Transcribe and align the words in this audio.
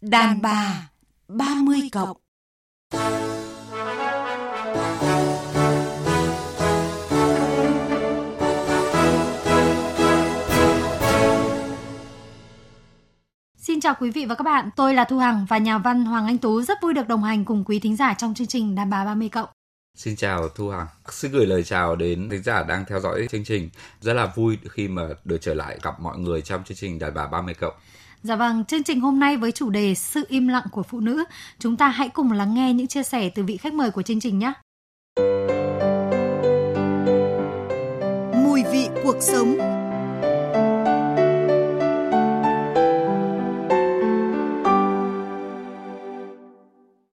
Đàn 0.00 0.42
bà 0.42 0.90
30 1.28 1.78
cộng 1.92 2.16
Xin 13.56 13.80
chào 13.80 13.94
quý 14.00 14.10
vị 14.10 14.24
và 14.24 14.34
các 14.34 14.42
bạn, 14.44 14.70
tôi 14.76 14.94
là 14.94 15.04
Thu 15.04 15.18
Hằng 15.18 15.46
và 15.48 15.58
nhà 15.58 15.78
văn 15.78 16.04
Hoàng 16.04 16.26
Anh 16.26 16.38
Tú 16.38 16.62
rất 16.62 16.78
vui 16.82 16.94
được 16.94 17.08
đồng 17.08 17.22
hành 17.22 17.44
cùng 17.44 17.64
quý 17.64 17.80
thính 17.80 17.96
giả 17.96 18.14
trong 18.14 18.34
chương 18.34 18.46
trình 18.46 18.74
Đàn 18.74 18.90
bà 18.90 19.04
30 19.04 19.28
cộng. 19.28 19.48
Xin 19.94 20.16
chào 20.16 20.48
Thu 20.48 20.68
Hằng, 20.68 20.86
xin 21.08 21.32
gửi 21.32 21.46
lời 21.46 21.64
chào 21.64 21.96
đến 21.96 22.28
thính 22.30 22.42
giả 22.42 22.62
đang 22.62 22.84
theo 22.88 23.00
dõi 23.00 23.26
chương 23.30 23.44
trình. 23.44 23.70
Rất 24.00 24.12
là 24.12 24.32
vui 24.36 24.58
khi 24.70 24.88
mà 24.88 25.02
được 25.24 25.38
trở 25.40 25.54
lại 25.54 25.78
gặp 25.82 26.00
mọi 26.00 26.18
người 26.18 26.42
trong 26.42 26.64
chương 26.64 26.76
trình 26.76 26.98
Đàn 26.98 27.14
bà 27.14 27.26
30 27.26 27.54
cộng. 27.54 27.74
Dạ 28.22 28.36
vâng, 28.36 28.64
chương 28.64 28.82
trình 28.82 29.00
hôm 29.00 29.20
nay 29.20 29.36
với 29.36 29.52
chủ 29.52 29.70
đề 29.70 29.94
sự 29.94 30.24
im 30.28 30.48
lặng 30.48 30.66
của 30.72 30.82
phụ 30.82 31.00
nữ, 31.00 31.24
chúng 31.58 31.76
ta 31.76 31.88
hãy 31.88 32.08
cùng 32.08 32.32
lắng 32.32 32.54
nghe 32.54 32.72
những 32.72 32.86
chia 32.86 33.02
sẻ 33.02 33.30
từ 33.34 33.42
vị 33.42 33.56
khách 33.56 33.74
mời 33.74 33.90
của 33.90 34.02
chương 34.02 34.20
trình 34.20 34.38
nhé. 34.38 34.52
Mùi 38.44 38.62
vị 38.72 38.88
cuộc 39.04 39.16
sống. 39.20 39.58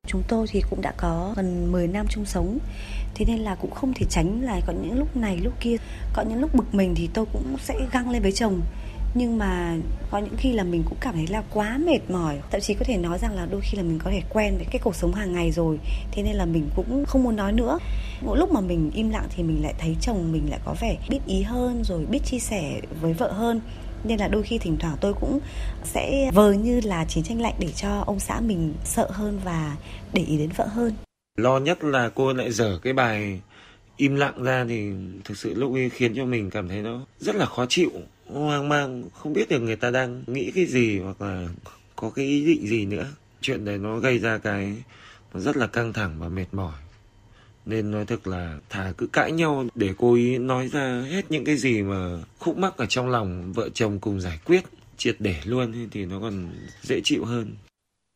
Chúng 0.07 0.23
tôi 0.27 0.47
thì 0.49 0.61
cũng 0.69 0.81
đã 0.81 0.93
có 0.97 1.33
gần 1.35 1.71
10 1.71 1.87
năm 1.87 2.05
chung 2.09 2.25
sống. 2.25 2.57
Thế 3.15 3.25
nên 3.27 3.39
là 3.39 3.55
cũng 3.55 3.71
không 3.71 3.93
thể 3.93 4.05
tránh 4.09 4.41
là 4.41 4.59
có 4.67 4.73
những 4.73 4.99
lúc 4.99 5.17
này 5.17 5.37
lúc 5.37 5.53
kia. 5.59 5.75
Có 6.13 6.23
những 6.29 6.41
lúc 6.41 6.55
bực 6.55 6.75
mình 6.75 6.93
thì 6.95 7.09
tôi 7.13 7.25
cũng 7.33 7.57
sẽ 7.59 7.75
găng 7.91 8.09
lên 8.09 8.21
với 8.21 8.31
chồng 8.31 8.61
nhưng 9.15 9.37
mà 9.37 9.77
có 10.11 10.17
những 10.17 10.35
khi 10.37 10.51
là 10.51 10.63
mình 10.63 10.83
cũng 10.83 10.97
cảm 11.01 11.15
thấy 11.15 11.27
là 11.27 11.43
quá 11.53 11.77
mệt 11.77 11.99
mỏi. 12.09 12.39
Thậm 12.51 12.61
chí 12.61 12.73
có 12.73 12.85
thể 12.85 12.97
nói 12.97 13.19
rằng 13.19 13.35
là 13.35 13.45
đôi 13.45 13.61
khi 13.61 13.77
là 13.77 13.83
mình 13.83 13.99
có 14.03 14.11
thể 14.11 14.21
quen 14.29 14.57
với 14.57 14.65
cái 14.71 14.79
cuộc 14.83 14.95
sống 14.95 15.13
hàng 15.13 15.33
ngày 15.33 15.51
rồi. 15.51 15.79
Thế 16.11 16.23
nên 16.23 16.35
là 16.35 16.45
mình 16.45 16.69
cũng 16.75 17.05
không 17.05 17.23
muốn 17.23 17.35
nói 17.35 17.51
nữa. 17.51 17.79
Mỗi 18.21 18.37
lúc 18.37 18.51
mà 18.51 18.61
mình 18.61 18.91
im 18.95 19.09
lặng 19.09 19.27
thì 19.35 19.43
mình 19.43 19.63
lại 19.63 19.73
thấy 19.77 19.95
chồng 20.01 20.31
mình 20.31 20.49
lại 20.49 20.59
có 20.65 20.75
vẻ 20.81 20.97
biết 21.09 21.19
ý 21.27 21.41
hơn 21.41 21.83
rồi 21.83 22.05
biết 22.05 22.19
chia 22.25 22.39
sẻ 22.39 22.81
với 23.01 23.13
vợ 23.13 23.31
hơn. 23.31 23.61
Nên 24.03 24.19
là 24.19 24.27
đôi 24.27 24.43
khi 24.43 24.57
thỉnh 24.57 24.77
thoảng 24.79 24.97
tôi 25.01 25.13
cũng 25.13 25.39
sẽ 25.83 26.31
vờ 26.33 26.53
như 26.53 26.81
là 26.83 27.05
chiến 27.05 27.23
tranh 27.23 27.41
lạnh 27.41 27.55
để 27.59 27.71
cho 27.75 28.03
ông 28.05 28.19
xã 28.19 28.39
mình 28.39 28.73
sợ 28.83 29.07
hơn 29.11 29.39
và 29.43 29.75
để 30.13 30.23
ý 30.23 30.37
đến 30.37 30.49
vợ 30.55 30.65
hơn. 30.65 30.93
Lo 31.37 31.59
nhất 31.59 31.83
là 31.83 32.09
cô 32.09 32.33
lại 32.33 32.51
dở 32.51 32.79
cái 32.81 32.93
bài 32.93 33.39
im 33.97 34.15
lặng 34.15 34.43
ra 34.43 34.65
thì 34.69 34.91
thực 35.23 35.37
sự 35.37 35.53
lúc 35.53 35.73
ấy 35.73 35.89
khiến 35.89 36.13
cho 36.15 36.25
mình 36.25 36.49
cảm 36.49 36.69
thấy 36.69 36.81
nó 36.81 37.01
rất 37.19 37.35
là 37.35 37.45
khó 37.45 37.65
chịu 37.69 37.91
hoang 38.27 38.69
mang, 38.69 39.09
không 39.13 39.33
biết 39.33 39.49
được 39.49 39.59
người 39.59 39.75
ta 39.75 39.91
đang 39.91 40.23
nghĩ 40.27 40.51
cái 40.55 40.65
gì 40.65 40.99
hoặc 40.99 41.21
là 41.21 41.47
có 41.95 42.09
cái 42.09 42.25
ý 42.25 42.45
định 42.45 42.67
gì 42.67 42.85
nữa. 42.85 43.07
Chuyện 43.41 43.65
này 43.65 43.77
nó 43.77 43.99
gây 43.99 44.19
ra 44.19 44.37
cái, 44.37 44.75
nó 45.33 45.39
rất 45.39 45.57
là 45.57 45.67
căng 45.67 45.93
thẳng 45.93 46.15
và 46.19 46.29
mệt 46.29 46.45
mỏi. 46.51 46.73
Nên 47.65 47.91
nói 47.91 48.05
thật 48.05 48.27
là 48.27 48.59
thà 48.69 48.93
cứ 48.97 49.07
cãi 49.07 49.31
nhau 49.31 49.65
để 49.75 49.93
cô 49.97 50.13
ý 50.13 50.37
nói 50.37 50.67
ra 50.67 51.03
hết 51.09 51.31
những 51.31 51.45
cái 51.45 51.57
gì 51.57 51.81
mà 51.81 52.17
khúc 52.39 52.57
mắc 52.57 52.77
ở 52.77 52.85
trong 52.85 53.09
lòng 53.09 53.53
vợ 53.53 53.69
chồng 53.73 53.99
cùng 53.99 54.21
giải 54.21 54.39
quyết, 54.45 54.63
triệt 54.97 55.15
để 55.19 55.35
luôn 55.45 55.89
thì 55.91 56.05
nó 56.05 56.19
còn 56.19 56.49
dễ 56.81 57.01
chịu 57.03 57.25
hơn 57.25 57.55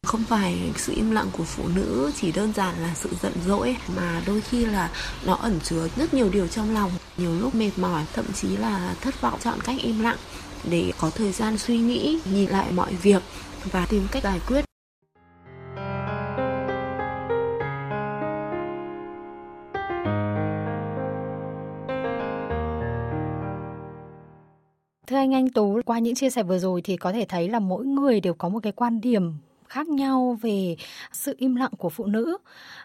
không 0.09 0.23
phải 0.23 0.72
sự 0.75 0.94
im 0.95 1.11
lặng 1.11 1.30
của 1.38 1.44
phụ 1.44 1.64
nữ 1.75 2.11
chỉ 2.16 2.31
đơn 2.31 2.53
giản 2.53 2.75
là 2.81 2.94
sự 2.95 3.09
giận 3.22 3.33
dỗi 3.45 3.75
mà 3.95 4.22
đôi 4.28 4.42
khi 4.42 4.66
là 4.66 4.92
nó 5.25 5.33
ẩn 5.33 5.59
chứa 5.64 5.88
rất 5.95 6.14
nhiều 6.14 6.30
điều 6.30 6.47
trong 6.47 6.73
lòng 6.73 6.92
nhiều 7.17 7.39
lúc 7.39 7.55
mệt 7.55 7.72
mỏi 7.78 8.05
thậm 8.14 8.25
chí 8.33 8.58
là 8.58 8.95
thất 9.02 9.22
vọng. 9.22 9.39
Chọn 9.39 9.59
cách 9.64 9.75
im 9.81 10.00
lặng 10.00 10.17
để 10.70 10.92
có 11.00 11.09
thời 11.09 11.31
gian 11.31 11.58
suy 11.58 11.77
nghĩ 11.77 12.20
nhìn 12.31 12.50
lại 12.50 12.72
mọi 12.72 12.94
việc 12.94 13.22
và 13.72 13.86
tìm 13.89 14.08
cách 14.11 14.23
giải 14.23 14.39
quyết. 14.47 14.66
Thưa 25.08 25.17
anh 25.17 25.33
Anh 25.33 25.49
Tú, 25.49 25.80
qua 25.86 25.99
những 25.99 26.15
chia 26.15 26.30
sẻ 26.30 26.43
vừa 26.43 26.59
rồi 26.59 26.82
thì 26.82 26.98
có 26.98 27.11
thể 27.11 27.26
thấy 27.30 27.49
là 27.49 27.59
mỗi 27.59 27.86
người 27.86 28.20
đều 28.20 28.33
có 28.33 28.49
một 28.49 28.59
cái 28.64 28.71
quan 28.71 29.02
điểm 29.02 29.33
khác 29.69 29.87
nhau 29.87 30.37
về 30.41 30.75
sự 31.11 31.35
im 31.37 31.55
lặng 31.55 31.71
của 31.77 31.89
phụ 31.89 32.05
nữ. 32.05 32.37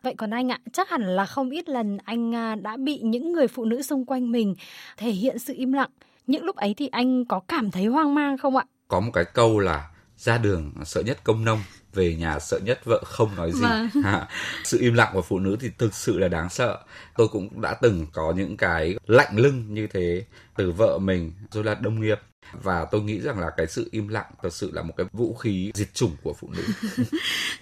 Vậy 0.03 0.15
còn 0.19 0.31
anh 0.31 0.51
ạ, 0.53 0.59
chắc 0.73 0.91
hẳn 0.91 1.03
là 1.17 1.27
không 1.27 1.51
ít 1.51 1.69
lần 1.69 1.99
anh 2.05 2.35
à, 2.35 2.55
đã 2.55 2.77
bị 2.77 2.99
những 2.99 3.33
người 3.33 3.49
phụ 3.49 3.65
nữ 3.65 3.83
xung 3.83 4.05
quanh 4.05 4.33
mình 4.33 4.55
thể 4.97 5.11
hiện 5.11 5.39
sự 5.39 5.55
im 5.57 5.73
lặng. 5.73 5.91
Những 6.27 6.45
lúc 6.45 6.57
ấy 6.57 6.75
thì 6.75 6.89
anh 6.89 7.25
có 7.25 7.41
cảm 7.49 7.71
thấy 7.71 7.87
hoang 7.87 8.15
mang 8.15 8.39
không 8.39 8.57
ạ? 8.57 8.65
Có 8.89 9.01
một 9.01 9.11
cái 9.15 9.25
câu 9.25 9.59
là 9.59 9.91
ra 10.17 10.39
đường 10.39 10.73
sợ 10.85 11.03
nhất 11.03 11.19
công 11.25 11.45
nông 11.45 11.61
về 11.95 12.15
nhà 12.15 12.39
sợ 12.39 12.59
nhất 12.65 12.81
vợ 12.85 13.03
không 13.07 13.37
nói 13.37 13.53
gì. 13.53 13.63
Vâng. 13.63 13.89
sự 14.65 14.79
im 14.81 14.95
lặng 14.95 15.11
của 15.13 15.23
phụ 15.23 15.39
nữ 15.39 15.57
thì 15.61 15.71
thực 15.79 15.95
sự 15.95 16.19
là 16.19 16.29
đáng 16.29 16.51
sợ. 16.51 16.79
Tôi 17.17 17.29
cũng 17.29 17.61
đã 17.61 17.75
từng 17.75 18.07
có 18.13 18.33
những 18.37 18.57
cái 18.57 18.97
lạnh 19.07 19.37
lưng 19.37 19.65
như 19.69 19.87
thế 19.87 20.25
từ 20.57 20.73
vợ 20.73 20.99
mình 20.99 21.33
rồi 21.51 21.65
là 21.65 21.75
đồng 21.75 22.01
nghiệp. 22.01 22.21
Và 22.63 22.87
tôi 22.91 23.03
nghĩ 23.03 23.21
rằng 23.21 23.39
là 23.39 23.51
cái 23.57 23.67
sự 23.67 23.89
im 23.91 24.09
lặng 24.09 24.31
thật 24.43 24.53
sự 24.53 24.71
là 24.73 24.83
một 24.83 24.95
cái 24.97 25.07
vũ 25.13 25.35
khí 25.35 25.71
diệt 25.75 25.95
chủng 25.95 26.17
của 26.23 26.35
phụ 26.35 26.49
nữ. 26.57 26.65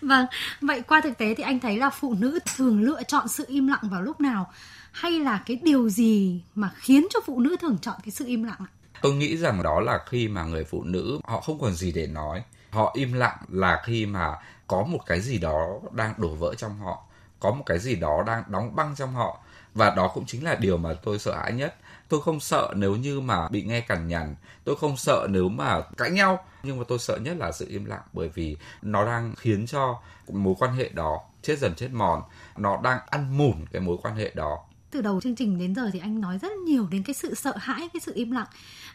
vâng, 0.00 0.26
vậy 0.60 0.82
qua 0.88 1.00
thực 1.00 1.18
tế 1.18 1.34
thì 1.34 1.42
anh 1.42 1.60
thấy 1.60 1.78
là 1.78 1.90
phụ 1.90 2.14
nữ 2.18 2.38
thường 2.56 2.82
lựa 2.82 3.02
chọn 3.02 3.28
sự 3.28 3.44
im 3.48 3.68
lặng 3.68 3.88
vào 3.90 4.02
lúc 4.02 4.20
nào? 4.20 4.52
Hay 4.92 5.12
là 5.12 5.42
cái 5.46 5.60
điều 5.62 5.88
gì 5.88 6.42
mà 6.54 6.70
khiến 6.76 7.06
cho 7.10 7.20
phụ 7.26 7.40
nữ 7.40 7.56
thường 7.60 7.78
chọn 7.82 7.94
cái 8.04 8.10
sự 8.10 8.26
im 8.26 8.42
lặng 8.42 8.58
ạ? 8.58 8.66
Tôi 9.02 9.14
nghĩ 9.14 9.36
rằng 9.36 9.62
đó 9.62 9.80
là 9.80 10.00
khi 10.08 10.28
mà 10.28 10.44
người 10.44 10.64
phụ 10.64 10.84
nữ 10.84 11.18
họ 11.24 11.40
không 11.40 11.60
còn 11.60 11.72
gì 11.74 11.92
để 11.92 12.06
nói, 12.06 12.42
họ 12.72 12.90
im 12.94 13.12
lặng 13.12 13.36
là 13.48 13.82
khi 13.84 14.06
mà 14.06 14.36
có 14.66 14.82
một 14.82 14.98
cái 15.06 15.20
gì 15.20 15.38
đó 15.38 15.66
đang 15.92 16.14
đổ 16.16 16.28
vỡ 16.28 16.54
trong 16.54 16.78
họ, 16.78 17.02
có 17.40 17.50
một 17.50 17.62
cái 17.66 17.78
gì 17.78 17.96
đó 17.96 18.22
đang 18.26 18.44
đóng 18.46 18.76
băng 18.76 18.94
trong 18.94 19.14
họ. 19.14 19.38
Và 19.74 19.90
đó 19.90 20.08
cũng 20.14 20.26
chính 20.26 20.44
là 20.44 20.54
điều 20.54 20.76
mà 20.76 20.94
tôi 20.94 21.18
sợ 21.18 21.36
hãi 21.36 21.52
nhất. 21.52 21.74
Tôi 22.08 22.20
không 22.20 22.40
sợ 22.40 22.72
nếu 22.76 22.96
như 22.96 23.20
mà 23.20 23.48
bị 23.48 23.62
nghe 23.62 23.80
cằn 23.80 24.08
nhằn 24.08 24.34
tôi 24.64 24.76
không 24.76 24.96
sợ 24.96 25.26
nếu 25.30 25.48
mà 25.48 25.80
cãi 25.96 26.10
nhau. 26.10 26.44
Nhưng 26.62 26.78
mà 26.78 26.84
tôi 26.88 26.98
sợ 26.98 27.16
nhất 27.16 27.36
là 27.36 27.52
sự 27.52 27.66
im 27.68 27.84
lặng 27.84 28.02
bởi 28.12 28.28
vì 28.28 28.56
nó 28.82 29.04
đang 29.04 29.34
khiến 29.36 29.66
cho 29.66 30.00
mối 30.28 30.54
quan 30.58 30.72
hệ 30.72 30.88
đó 30.88 31.20
chết 31.42 31.58
dần 31.58 31.74
chết 31.74 31.88
mòn. 31.92 32.22
Nó 32.56 32.80
đang 32.82 33.00
ăn 33.10 33.38
mủn 33.38 33.66
cái 33.72 33.82
mối 33.82 33.96
quan 34.02 34.16
hệ 34.16 34.32
đó 34.34 34.58
từ 34.92 35.00
đầu 35.00 35.20
chương 35.20 35.34
trình 35.34 35.58
đến 35.58 35.74
giờ 35.74 35.90
thì 35.92 35.98
anh 35.98 36.20
nói 36.20 36.38
rất 36.42 36.52
nhiều 36.52 36.86
đến 36.90 37.02
cái 37.02 37.14
sự 37.14 37.34
sợ 37.34 37.52
hãi 37.56 37.88
cái 37.92 38.00
sự 38.00 38.12
im 38.14 38.30
lặng. 38.30 38.46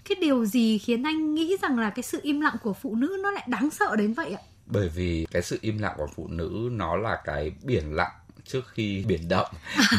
Cái 0.09 0.15
điều 0.21 0.45
gì 0.45 0.77
khiến 0.77 1.03
anh 1.03 1.35
nghĩ 1.35 1.57
rằng 1.61 1.79
là 1.79 1.89
cái 1.89 2.03
sự 2.03 2.19
im 2.23 2.41
lặng 2.41 2.55
của 2.63 2.73
phụ 2.73 2.95
nữ 2.95 3.17
nó 3.23 3.31
lại 3.31 3.47
đáng 3.47 3.69
sợ 3.69 3.95
đến 3.95 4.13
vậy 4.13 4.33
ạ? 4.33 4.41
Bởi 4.65 4.89
vì 4.89 5.27
cái 5.31 5.41
sự 5.41 5.57
im 5.61 5.77
lặng 5.77 5.93
của 5.97 6.07
phụ 6.15 6.27
nữ 6.27 6.69
nó 6.71 6.95
là 6.95 7.21
cái 7.25 7.51
biển 7.63 7.95
lặng 7.95 8.11
trước 8.45 8.67
khi 8.67 9.03
biển 9.07 9.27
động. 9.29 9.47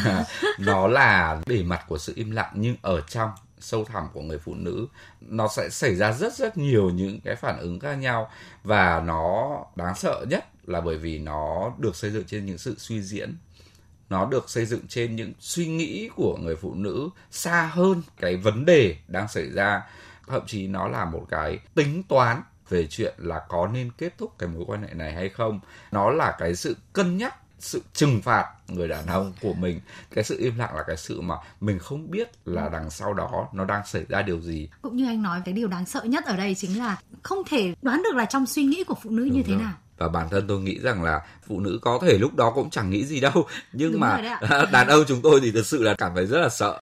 Nó 0.59 0.87
là 0.87 1.41
bề 1.45 1.63
mặt 1.63 1.85
của 1.87 1.97
sự 1.97 2.13
im 2.15 2.31
lặng 2.31 2.51
nhưng 2.55 2.75
ở 2.81 3.01
trong 3.01 3.29
sâu 3.59 3.85
thẳm 3.85 4.07
của 4.13 4.21
người 4.21 4.37
phụ 4.37 4.55
nữ 4.55 4.87
nó 5.21 5.47
sẽ 5.47 5.69
xảy 5.69 5.95
ra 5.95 6.11
rất 6.11 6.33
rất 6.33 6.57
nhiều 6.57 6.89
những 6.89 7.19
cái 7.21 7.35
phản 7.35 7.59
ứng 7.59 7.79
khác 7.79 7.95
nhau. 7.95 8.31
Và 8.63 9.03
nó 9.05 9.49
đáng 9.75 9.95
sợ 9.95 10.25
nhất 10.29 10.45
là 10.67 10.81
bởi 10.81 10.97
vì 10.97 11.19
nó 11.19 11.73
được 11.79 11.95
xây 11.95 12.11
dựng 12.11 12.23
trên 12.23 12.45
những 12.45 12.57
sự 12.57 12.75
suy 12.77 13.01
diễn 13.01 13.35
nó 14.09 14.25
được 14.25 14.49
xây 14.49 14.65
dựng 14.65 14.87
trên 14.87 15.15
những 15.15 15.33
suy 15.39 15.67
nghĩ 15.67 16.09
của 16.15 16.37
người 16.41 16.55
phụ 16.55 16.73
nữ 16.73 17.09
xa 17.31 17.71
hơn 17.73 18.01
cái 18.19 18.35
vấn 18.35 18.65
đề 18.65 18.95
đang 19.07 19.27
xảy 19.27 19.49
ra. 19.49 19.81
Thậm 20.27 20.41
chí 20.47 20.67
nó 20.67 20.87
là 20.87 21.05
một 21.05 21.25
cái 21.29 21.59
tính 21.75 22.03
toán 22.03 22.41
về 22.69 22.87
chuyện 22.87 23.13
là 23.17 23.41
có 23.49 23.69
nên 23.73 23.91
kết 23.97 24.17
thúc 24.17 24.35
cái 24.39 24.49
mối 24.49 24.63
quan 24.67 24.83
hệ 24.83 24.93
này 24.93 25.13
hay 25.13 25.29
không. 25.29 25.59
Nó 25.91 26.09
là 26.09 26.35
cái 26.39 26.55
sự 26.55 26.75
cân 26.93 27.17
nhắc 27.17 27.35
sự 27.59 27.83
trừng 27.93 28.21
phạt 28.21 28.45
người 28.67 28.87
đàn 28.87 29.07
ông 29.07 29.33
của 29.41 29.53
mình. 29.53 29.79
Cái 30.15 30.23
sự 30.23 30.37
im 30.39 30.57
lặng 30.57 30.75
là 30.75 30.83
cái 30.87 30.97
sự 30.97 31.21
mà 31.21 31.35
mình 31.61 31.79
không 31.79 32.11
biết 32.11 32.31
là 32.45 32.69
đằng 32.69 32.89
sau 32.89 33.13
đó 33.13 33.47
nó 33.53 33.65
đang 33.65 33.85
xảy 33.85 34.05
ra 34.09 34.21
điều 34.21 34.41
gì. 34.41 34.69
Cũng 34.81 34.95
như 34.95 35.05
anh 35.05 35.21
nói 35.21 35.41
cái 35.45 35.53
điều 35.53 35.67
đáng 35.67 35.85
sợ 35.85 36.03
nhất 36.03 36.25
ở 36.25 36.37
đây 36.37 36.55
chính 36.55 36.79
là 36.79 36.97
không 37.23 37.39
thể 37.49 37.73
đoán 37.81 38.03
được 38.03 38.15
là 38.15 38.25
trong 38.25 38.45
suy 38.45 38.63
nghĩ 38.63 38.83
của 38.83 38.95
phụ 39.03 39.09
nữ 39.09 39.25
Đúng 39.25 39.33
như 39.33 39.43
thế 39.43 39.53
rồi. 39.53 39.63
nào 39.63 39.73
và 39.99 40.07
bản 40.07 40.27
thân 40.31 40.45
tôi 40.47 40.59
nghĩ 40.59 40.79
rằng 40.79 41.03
là 41.03 41.21
phụ 41.47 41.59
nữ 41.59 41.79
có 41.81 41.99
thể 42.01 42.17
lúc 42.17 42.35
đó 42.35 42.51
cũng 42.55 42.69
chẳng 42.69 42.89
nghĩ 42.89 43.05
gì 43.05 43.19
đâu. 43.19 43.45
Nhưng 43.73 43.91
Đúng 43.91 44.01
mà 44.01 44.39
đàn 44.71 44.87
ông 44.87 45.03
chúng 45.07 45.21
tôi 45.21 45.39
thì 45.43 45.51
thực 45.51 45.65
sự 45.65 45.83
là 45.83 45.95
cảm 45.97 46.11
thấy 46.15 46.25
rất 46.25 46.39
là 46.41 46.49
sợ. 46.49 46.79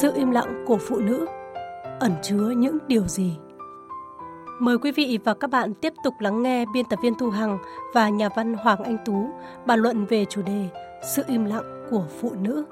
Sự 0.00 0.12
im 0.16 0.30
lặng 0.30 0.64
của 0.66 0.78
phụ 0.78 0.98
nữ 0.98 1.26
ẩn 2.00 2.12
chứa 2.22 2.50
những 2.56 2.78
điều 2.88 3.06
gì? 3.06 3.32
Mời 4.60 4.78
quý 4.78 4.92
vị 4.92 5.18
và 5.24 5.34
các 5.34 5.50
bạn 5.50 5.74
tiếp 5.74 5.92
tục 6.04 6.14
lắng 6.20 6.42
nghe 6.42 6.64
biên 6.74 6.84
tập 6.90 6.98
viên 7.02 7.14
Thu 7.18 7.30
Hằng 7.30 7.58
và 7.94 8.08
nhà 8.08 8.28
văn 8.36 8.54
Hoàng 8.54 8.84
Anh 8.84 8.98
Tú 9.04 9.30
bàn 9.66 9.80
luận 9.80 10.06
về 10.06 10.24
chủ 10.24 10.42
đề 10.42 10.68
Sự 11.14 11.22
im 11.26 11.44
lặng 11.44 11.86
của 11.90 12.04
phụ 12.20 12.32
nữ. 12.42 12.64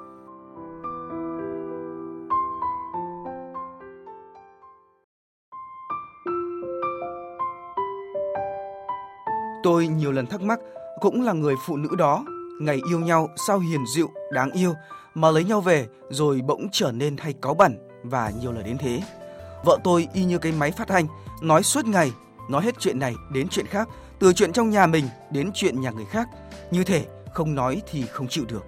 Tôi 9.66 9.86
nhiều 9.86 10.12
lần 10.12 10.26
thắc 10.26 10.42
mắc, 10.42 10.60
cũng 11.00 11.22
là 11.22 11.32
người 11.32 11.54
phụ 11.66 11.76
nữ 11.76 11.88
đó, 11.98 12.24
ngày 12.60 12.80
yêu 12.90 13.00
nhau 13.00 13.28
sao 13.46 13.58
hiền 13.58 13.84
dịu, 13.94 14.10
đáng 14.32 14.50
yêu, 14.50 14.74
mà 15.14 15.30
lấy 15.30 15.44
nhau 15.44 15.60
về 15.60 15.86
rồi 16.10 16.40
bỗng 16.46 16.66
trở 16.72 16.92
nên 16.92 17.16
hay 17.16 17.32
cáu 17.42 17.54
bẩn 17.54 17.78
và 18.04 18.32
nhiều 18.40 18.52
lời 18.52 18.62
đến 18.62 18.78
thế. 18.78 19.02
Vợ 19.64 19.78
tôi 19.84 20.08
y 20.12 20.24
như 20.24 20.38
cái 20.38 20.52
máy 20.52 20.70
phát 20.70 20.88
thanh, 20.88 21.06
nói 21.42 21.62
suốt 21.62 21.86
ngày, 21.86 22.12
nói 22.50 22.62
hết 22.62 22.74
chuyện 22.78 22.98
này 22.98 23.14
đến 23.32 23.48
chuyện 23.48 23.66
khác, 23.66 23.88
từ 24.18 24.32
chuyện 24.32 24.52
trong 24.52 24.70
nhà 24.70 24.86
mình 24.86 25.04
đến 25.30 25.50
chuyện 25.54 25.80
nhà 25.80 25.90
người 25.90 26.04
khác. 26.04 26.28
Như 26.70 26.84
thể 26.84 27.06
không 27.34 27.54
nói 27.54 27.82
thì 27.90 28.06
không 28.06 28.28
chịu 28.28 28.44
được. 28.48 28.64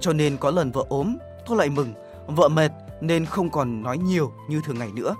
Cho 0.00 0.12
nên 0.12 0.36
có 0.36 0.50
lần 0.50 0.70
vợ 0.70 0.84
ốm, 0.88 1.16
tôi 1.46 1.56
lại 1.56 1.70
mừng, 1.70 1.94
vợ 2.26 2.48
mệt 2.48 2.72
nên 3.00 3.24
không 3.24 3.50
còn 3.50 3.82
nói 3.82 3.98
nhiều 3.98 4.32
như 4.48 4.60
thường 4.64 4.78
ngày 4.78 4.90
nữa. 4.94 5.14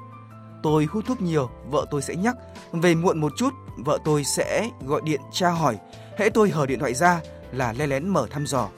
Tôi 0.63 0.85
hút 0.85 1.05
thuốc 1.07 1.23
nhiều, 1.23 1.51
vợ 1.71 1.87
tôi 1.91 2.03
sẽ 2.03 2.17
nhắc, 2.17 2.37
về 2.73 2.95
muộn 2.95 3.21
một 3.21 3.33
chút, 3.37 3.55
vợ 3.85 3.99
tôi 4.05 4.25
sẽ 4.25 4.71
gọi 4.87 5.01
điện 5.05 5.21
tra 5.33 5.51
hỏi, 5.51 5.79
hễ 6.19 6.29
tôi 6.29 6.51
hở 6.51 6.67
điện 6.67 6.79
thoại 6.79 6.95
ra 6.95 7.21
là 7.53 7.73
le 7.73 7.87
lén 7.87 8.09
mở 8.09 8.27
thăm 8.31 8.47
dò. 8.47 8.69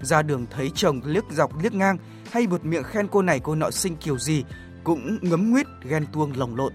Ra 0.00 0.22
đường 0.22 0.46
thấy 0.50 0.70
chồng 0.74 1.00
liếc 1.04 1.24
dọc 1.30 1.62
liếc 1.62 1.74
ngang 1.74 1.96
hay 2.30 2.46
bụt 2.46 2.64
miệng 2.64 2.82
khen 2.82 3.08
cô 3.08 3.22
này 3.22 3.40
cô 3.40 3.54
nọ 3.54 3.70
xinh 3.70 3.96
kiểu 3.96 4.18
gì 4.18 4.44
cũng 4.84 5.18
ngấm 5.22 5.50
nguyết 5.50 5.66
ghen 5.82 6.06
tuông 6.12 6.32
lồng 6.36 6.56
lộn. 6.56 6.72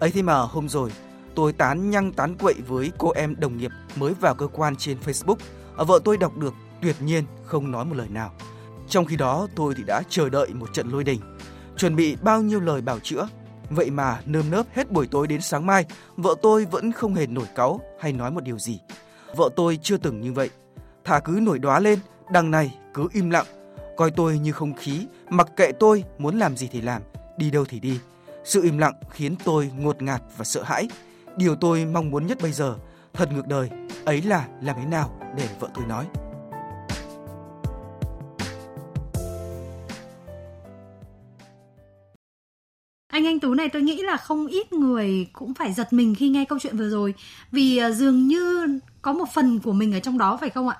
ấy 0.00 0.10
thế 0.10 0.22
mà 0.22 0.34
hôm 0.34 0.68
rồi 0.68 0.90
tôi 1.34 1.52
tán 1.52 1.90
nhăng 1.90 2.12
tán 2.12 2.34
quậy 2.34 2.54
với 2.68 2.92
cô 2.98 3.10
em 3.10 3.34
đồng 3.40 3.56
nghiệp 3.56 3.70
mới 3.96 4.14
vào 4.20 4.34
cơ 4.34 4.46
quan 4.46 4.76
trên 4.76 4.98
Facebook. 5.04 5.36
Vợ 5.76 6.00
tôi 6.04 6.16
đọc 6.16 6.36
được 6.36 6.54
tuyệt 6.82 6.96
nhiên 7.02 7.24
không 7.44 7.70
nói 7.70 7.84
một 7.84 7.96
lời 7.96 8.08
nào. 8.08 8.32
Trong 8.88 9.04
khi 9.04 9.16
đó 9.16 9.48
tôi 9.56 9.74
thì 9.76 9.82
đã 9.86 10.02
chờ 10.08 10.28
đợi 10.28 10.48
một 10.54 10.72
trận 10.72 10.88
lôi 10.88 11.04
đình, 11.04 11.20
chuẩn 11.76 11.96
bị 11.96 12.16
bao 12.22 12.42
nhiêu 12.42 12.60
lời 12.60 12.80
bảo 12.80 12.98
chữa. 12.98 13.28
Vậy 13.74 13.90
mà 13.90 14.20
nơm 14.26 14.50
nớp 14.50 14.66
hết 14.74 14.90
buổi 14.90 15.06
tối 15.06 15.26
đến 15.26 15.40
sáng 15.40 15.66
mai, 15.66 15.84
vợ 16.16 16.34
tôi 16.42 16.64
vẫn 16.64 16.92
không 16.92 17.14
hề 17.14 17.26
nổi 17.26 17.46
cáu 17.54 17.80
hay 18.00 18.12
nói 18.12 18.30
một 18.30 18.44
điều 18.44 18.58
gì. 18.58 18.80
Vợ 19.36 19.48
tôi 19.56 19.78
chưa 19.82 19.96
từng 19.96 20.20
như 20.20 20.32
vậy. 20.32 20.50
Thà 21.04 21.20
cứ 21.20 21.38
nổi 21.42 21.58
đóa 21.58 21.80
lên, 21.80 21.98
đằng 22.32 22.50
này 22.50 22.78
cứ 22.94 23.08
im 23.12 23.30
lặng, 23.30 23.46
coi 23.96 24.10
tôi 24.10 24.38
như 24.38 24.52
không 24.52 24.74
khí, 24.74 25.06
mặc 25.28 25.48
kệ 25.56 25.72
tôi 25.72 26.04
muốn 26.18 26.38
làm 26.38 26.56
gì 26.56 26.68
thì 26.72 26.80
làm, 26.80 27.02
đi 27.38 27.50
đâu 27.50 27.64
thì 27.68 27.80
đi. 27.80 28.00
Sự 28.44 28.62
im 28.62 28.78
lặng 28.78 28.94
khiến 29.10 29.36
tôi 29.44 29.70
ngột 29.78 30.02
ngạt 30.02 30.22
và 30.36 30.44
sợ 30.44 30.62
hãi. 30.62 30.88
Điều 31.36 31.56
tôi 31.56 31.84
mong 31.84 32.10
muốn 32.10 32.26
nhất 32.26 32.38
bây 32.42 32.52
giờ, 32.52 32.76
thật 33.12 33.32
ngược 33.32 33.46
đời, 33.46 33.70
ấy 34.04 34.22
là 34.22 34.48
làm 34.62 34.76
thế 34.76 34.86
nào 34.86 35.20
để 35.36 35.48
vợ 35.60 35.68
tôi 35.74 35.84
nói. 35.86 36.06
Tú 43.44 43.54
này 43.54 43.68
tôi 43.68 43.82
nghĩ 43.82 44.02
là 44.02 44.16
không 44.16 44.46
ít 44.46 44.72
người 44.72 45.26
cũng 45.32 45.54
phải 45.54 45.72
giật 45.72 45.92
mình 45.92 46.14
khi 46.14 46.28
nghe 46.28 46.44
câu 46.44 46.58
chuyện 46.58 46.76
vừa 46.76 46.88
rồi. 46.88 47.14
Vì 47.52 47.76
à, 47.76 47.90
dường 47.90 48.28
như 48.28 48.66
có 49.02 49.12
một 49.12 49.24
phần 49.34 49.60
của 49.60 49.72
mình 49.72 49.94
ở 49.94 50.00
trong 50.00 50.18
đó 50.18 50.38
phải 50.40 50.50
không 50.50 50.68
ạ? 50.68 50.76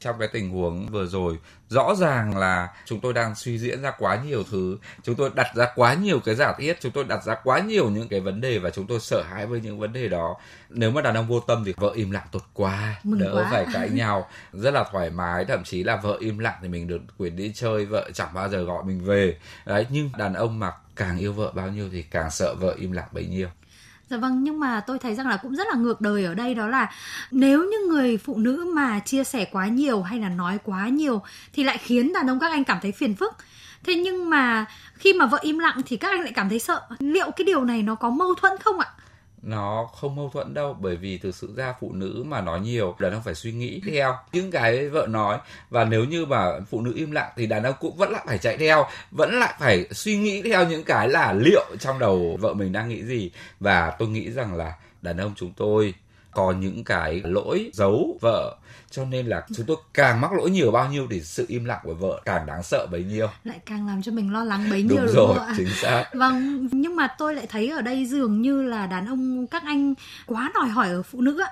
trong 0.00 0.16
cái 0.18 0.28
tình 0.32 0.50
huống 0.50 0.86
vừa 0.86 1.06
rồi 1.06 1.38
rõ 1.68 1.94
ràng 1.94 2.36
là 2.38 2.68
chúng 2.84 3.00
tôi 3.00 3.12
đang 3.12 3.34
suy 3.34 3.58
diễn 3.58 3.82
ra 3.82 3.92
quá 3.98 4.22
nhiều 4.24 4.42
thứ. 4.50 4.78
Chúng 5.02 5.14
tôi 5.14 5.30
đặt 5.34 5.46
ra 5.54 5.68
quá 5.74 5.94
nhiều 5.94 6.20
cái 6.24 6.34
giả 6.34 6.54
thiết 6.58 6.76
chúng 6.80 6.92
tôi 6.92 7.04
đặt 7.04 7.24
ra 7.24 7.34
quá 7.44 7.60
nhiều 7.60 7.90
những 7.90 8.08
cái 8.08 8.20
vấn 8.20 8.40
đề 8.40 8.58
và 8.58 8.70
chúng 8.70 8.86
tôi 8.86 9.00
sợ 9.00 9.22
hãi 9.22 9.46
với 9.46 9.60
những 9.60 9.78
vấn 9.78 9.92
đề 9.92 10.08
đó. 10.08 10.36
Nếu 10.68 10.90
mà 10.90 11.00
đàn 11.00 11.14
ông 11.14 11.28
vô 11.28 11.40
tâm 11.40 11.62
thì 11.66 11.74
vợ 11.76 11.92
im 11.94 12.10
lặng 12.10 12.26
tốt 12.32 12.42
quá 12.54 13.00
Mừng 13.04 13.20
đỡ 13.20 13.34
quá. 13.34 13.48
phải 13.50 13.66
cãi 13.72 13.90
nhau 13.92 14.28
rất 14.52 14.74
là 14.74 14.84
thoải 14.92 15.10
mái. 15.10 15.44
Thậm 15.44 15.64
chí 15.64 15.84
là 15.84 15.96
vợ 15.96 16.16
im 16.20 16.38
lặng 16.38 16.58
thì 16.62 16.68
mình 16.68 16.86
được 16.86 17.00
quyền 17.18 17.36
đi 17.36 17.52
chơi 17.54 17.86
vợ 17.86 18.10
chẳng 18.14 18.34
bao 18.34 18.48
giờ 18.48 18.62
gọi 18.62 18.84
mình 18.84 19.04
về. 19.04 19.38
Đấy 19.66 19.86
nhưng 19.90 20.10
đàn 20.18 20.34
ông 20.34 20.58
mà 20.58 20.72
càng 20.96 21.18
yêu 21.18 21.32
vợ 21.32 21.52
bao 21.54 21.68
nhiêu 21.68 21.88
thì 21.92 22.02
càng 22.02 22.30
sợ 22.30 22.54
vợ 22.54 22.74
im 22.78 22.92
lặng 22.92 23.08
bấy 23.12 23.26
nhiêu 23.26 23.48
Dạ 24.10 24.16
vâng, 24.16 24.44
nhưng 24.44 24.60
mà 24.60 24.80
tôi 24.80 24.98
thấy 24.98 25.14
rằng 25.14 25.28
là 25.28 25.36
cũng 25.36 25.56
rất 25.56 25.66
là 25.68 25.74
ngược 25.74 26.00
đời 26.00 26.24
ở 26.24 26.34
đây 26.34 26.54
đó 26.54 26.66
là 26.66 26.92
nếu 27.30 27.64
như 27.64 27.76
người 27.88 28.18
phụ 28.18 28.38
nữ 28.38 28.70
mà 28.74 29.00
chia 29.00 29.24
sẻ 29.24 29.44
quá 29.52 29.66
nhiều 29.68 30.02
hay 30.02 30.18
là 30.18 30.28
nói 30.28 30.58
quá 30.64 30.88
nhiều 30.88 31.22
thì 31.52 31.64
lại 31.64 31.78
khiến 31.78 32.12
đàn 32.12 32.30
ông 32.30 32.40
các 32.40 32.50
anh 32.50 32.64
cảm 32.64 32.78
thấy 32.82 32.92
phiền 32.92 33.14
phức. 33.14 33.32
Thế 33.84 33.94
nhưng 33.94 34.30
mà 34.30 34.64
khi 34.94 35.12
mà 35.12 35.26
vợ 35.26 35.38
im 35.42 35.58
lặng 35.58 35.80
thì 35.86 35.96
các 35.96 36.08
anh 36.08 36.20
lại 36.20 36.32
cảm 36.34 36.48
thấy 36.48 36.58
sợ. 36.58 36.80
Liệu 36.98 37.30
cái 37.30 37.44
điều 37.44 37.64
này 37.64 37.82
nó 37.82 37.94
có 37.94 38.10
mâu 38.10 38.34
thuẫn 38.34 38.52
không 38.64 38.78
ạ? 38.78 38.86
Nó 39.44 39.88
không 39.94 40.16
mâu 40.16 40.30
thuẫn 40.32 40.54
đâu, 40.54 40.76
bởi 40.80 40.96
vì 40.96 41.18
thực 41.18 41.34
sự 41.34 41.54
ra 41.56 41.74
phụ 41.80 41.92
nữ 41.92 42.24
mà 42.26 42.40
nói 42.40 42.60
nhiều 42.60 42.96
đàn 42.98 43.12
ông 43.12 43.22
phải 43.22 43.34
suy 43.34 43.52
nghĩ 43.52 43.80
theo 43.86 44.16
những 44.32 44.50
cái 44.50 44.88
vợ 44.88 45.06
nói. 45.10 45.38
Và 45.70 45.84
nếu 45.84 46.04
như 46.04 46.26
mà 46.26 46.60
phụ 46.70 46.80
nữ 46.80 46.92
im 46.96 47.10
lặng 47.10 47.32
thì 47.36 47.46
đàn 47.46 47.62
ông 47.62 47.74
cũng 47.80 47.96
vẫn 47.96 48.10
lại 48.10 48.24
phải 48.26 48.38
chạy 48.38 48.56
theo, 48.56 48.86
vẫn 49.10 49.34
lại 49.34 49.54
phải 49.58 49.86
suy 49.90 50.16
nghĩ 50.16 50.42
theo 50.42 50.68
những 50.68 50.84
cái 50.84 51.08
là 51.08 51.32
liệu 51.32 51.64
trong 51.78 51.98
đầu 51.98 52.38
vợ 52.40 52.54
mình 52.54 52.72
đang 52.72 52.88
nghĩ 52.88 53.02
gì. 53.02 53.30
Và 53.60 53.96
tôi 53.98 54.08
nghĩ 54.08 54.30
rằng 54.30 54.54
là 54.54 54.74
đàn 55.02 55.16
ông 55.16 55.32
chúng 55.36 55.52
tôi 55.56 55.94
có 56.34 56.52
những 56.52 56.84
cái 56.84 57.22
lỗi 57.24 57.70
giấu 57.74 58.18
vợ 58.20 58.56
cho 58.90 59.04
nên 59.04 59.26
là 59.26 59.46
chúng 59.56 59.66
tôi 59.66 59.76
càng 59.94 60.20
mắc 60.20 60.32
lỗi 60.32 60.50
nhiều 60.50 60.70
bao 60.70 60.88
nhiêu 60.90 61.06
thì 61.10 61.20
sự 61.20 61.44
im 61.48 61.64
lặng 61.64 61.80
của 61.82 61.94
vợ 61.94 62.20
càng 62.24 62.46
đáng 62.46 62.62
sợ 62.62 62.86
bấy 62.90 63.04
nhiêu 63.04 63.26
Lại 63.44 63.58
càng 63.66 63.86
làm 63.86 64.02
cho 64.02 64.12
mình 64.12 64.32
lo 64.32 64.44
lắng 64.44 64.66
bấy 64.70 64.82
nhiêu 64.82 64.96
đúng 64.96 65.06
đúng 65.06 65.14
rồi 65.14 65.34
không 65.38 65.46
ạ? 65.46 65.54
chính 65.56 65.68
xác 65.82 66.04
Vâng, 66.14 66.68
nhưng 66.72 66.96
mà 66.96 67.08
tôi 67.18 67.34
lại 67.34 67.46
thấy 67.48 67.68
ở 67.68 67.80
đây 67.82 68.06
dường 68.06 68.42
như 68.42 68.62
là 68.62 68.86
đàn 68.86 69.06
ông 69.06 69.46
các 69.46 69.62
anh 69.66 69.94
quá 70.26 70.50
đòi 70.54 70.68
hỏi 70.68 70.88
ở 70.88 71.02
phụ 71.02 71.20
nữ 71.20 71.40
ạ. 71.40 71.50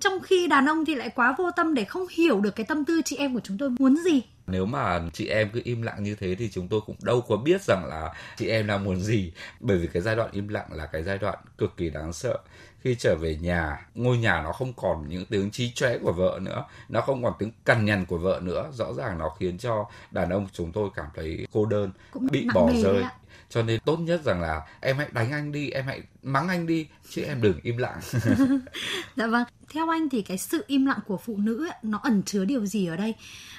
Trong 0.00 0.20
khi 0.20 0.46
đàn 0.46 0.66
ông 0.68 0.84
thì 0.84 0.94
lại 0.94 1.10
quá 1.14 1.34
vô 1.38 1.50
tâm 1.56 1.74
để 1.74 1.84
không 1.84 2.06
hiểu 2.10 2.40
được 2.40 2.56
cái 2.56 2.66
tâm 2.66 2.84
tư 2.84 3.00
chị 3.04 3.16
em 3.16 3.34
của 3.34 3.40
chúng 3.44 3.58
tôi 3.58 3.70
muốn 3.70 3.96
gì. 3.96 4.20
nếu 4.46 4.66
mà 4.66 5.00
chị 5.12 5.26
em 5.28 5.48
cứ 5.52 5.60
im 5.64 5.82
lặng 5.82 6.02
như 6.02 6.14
thế 6.14 6.34
thì 6.34 6.50
chúng 6.52 6.68
tôi 6.68 6.80
cũng 6.86 6.96
đâu 7.02 7.20
có 7.20 7.36
biết 7.36 7.62
rằng 7.62 7.84
là 7.88 8.14
chị 8.36 8.48
em 8.48 8.66
đang 8.66 8.84
muốn 8.84 9.00
gì 9.00 9.32
bởi 9.60 9.78
vì 9.78 9.86
cái 9.86 10.02
giai 10.02 10.16
đoạn 10.16 10.28
im 10.32 10.48
lặng 10.48 10.66
là 10.70 10.86
cái 10.86 11.02
giai 11.02 11.18
đoạn 11.18 11.38
cực 11.58 11.76
kỳ 11.76 11.90
đáng 11.90 12.12
sợ 12.12 12.38
khi 12.84 12.94
trở 12.94 13.16
về 13.16 13.36
nhà 13.36 13.86
ngôi 13.94 14.18
nhà 14.18 14.42
nó 14.42 14.52
không 14.52 14.72
còn 14.72 15.08
những 15.08 15.24
tiếng 15.26 15.50
chí 15.50 15.72
chóe 15.74 15.98
của 15.98 16.12
vợ 16.12 16.38
nữa 16.42 16.64
nó 16.88 17.00
không 17.00 17.22
còn 17.22 17.32
tiếng 17.38 17.50
cằn 17.64 17.84
nhằn 17.84 18.06
của 18.06 18.18
vợ 18.18 18.40
nữa 18.42 18.70
rõ 18.72 18.92
ràng 18.92 19.18
nó 19.18 19.28
khiến 19.28 19.58
cho 19.58 19.86
đàn 20.10 20.30
ông 20.30 20.46
chúng 20.52 20.72
tôi 20.72 20.88
cảm 20.94 21.06
thấy 21.14 21.46
cô 21.52 21.66
đơn 21.66 21.90
Cũng 22.10 22.26
bị 22.32 22.46
bỏ 22.54 22.70
rơi 22.82 23.02
ạ. 23.02 23.12
Cho 23.54 23.62
nên 23.62 23.80
tốt 23.84 23.96
nhất 23.96 24.20
rằng 24.24 24.40
là 24.40 24.62
em 24.80 24.96
hãy 24.98 25.08
đánh 25.12 25.32
anh 25.32 25.52
đi 25.52 25.70
em 25.70 25.86
hãy 25.86 26.02
mắng 26.22 26.48
anh 26.48 26.66
đi 26.66 26.88
chứ 27.10 27.22
em 27.22 27.42
đừng 27.42 27.60
im 27.62 27.76
lặng 27.76 28.00
Dạ 29.16 29.26
vâng, 29.26 29.44
theo 29.72 29.88
anh 29.88 30.08
thì 30.08 30.22
cái 30.22 30.38
sự 30.38 30.64
im 30.66 30.86
lặng 30.86 30.98
của 31.06 31.16
phụ 31.16 31.36
nữ 31.36 31.64
ấy, 31.66 31.74
nó 31.82 32.00
ẩn 32.02 32.22
chứa 32.22 32.44
điều 32.44 32.66
gì 32.66 32.86
ở 32.86 32.96
đây? 32.96 33.14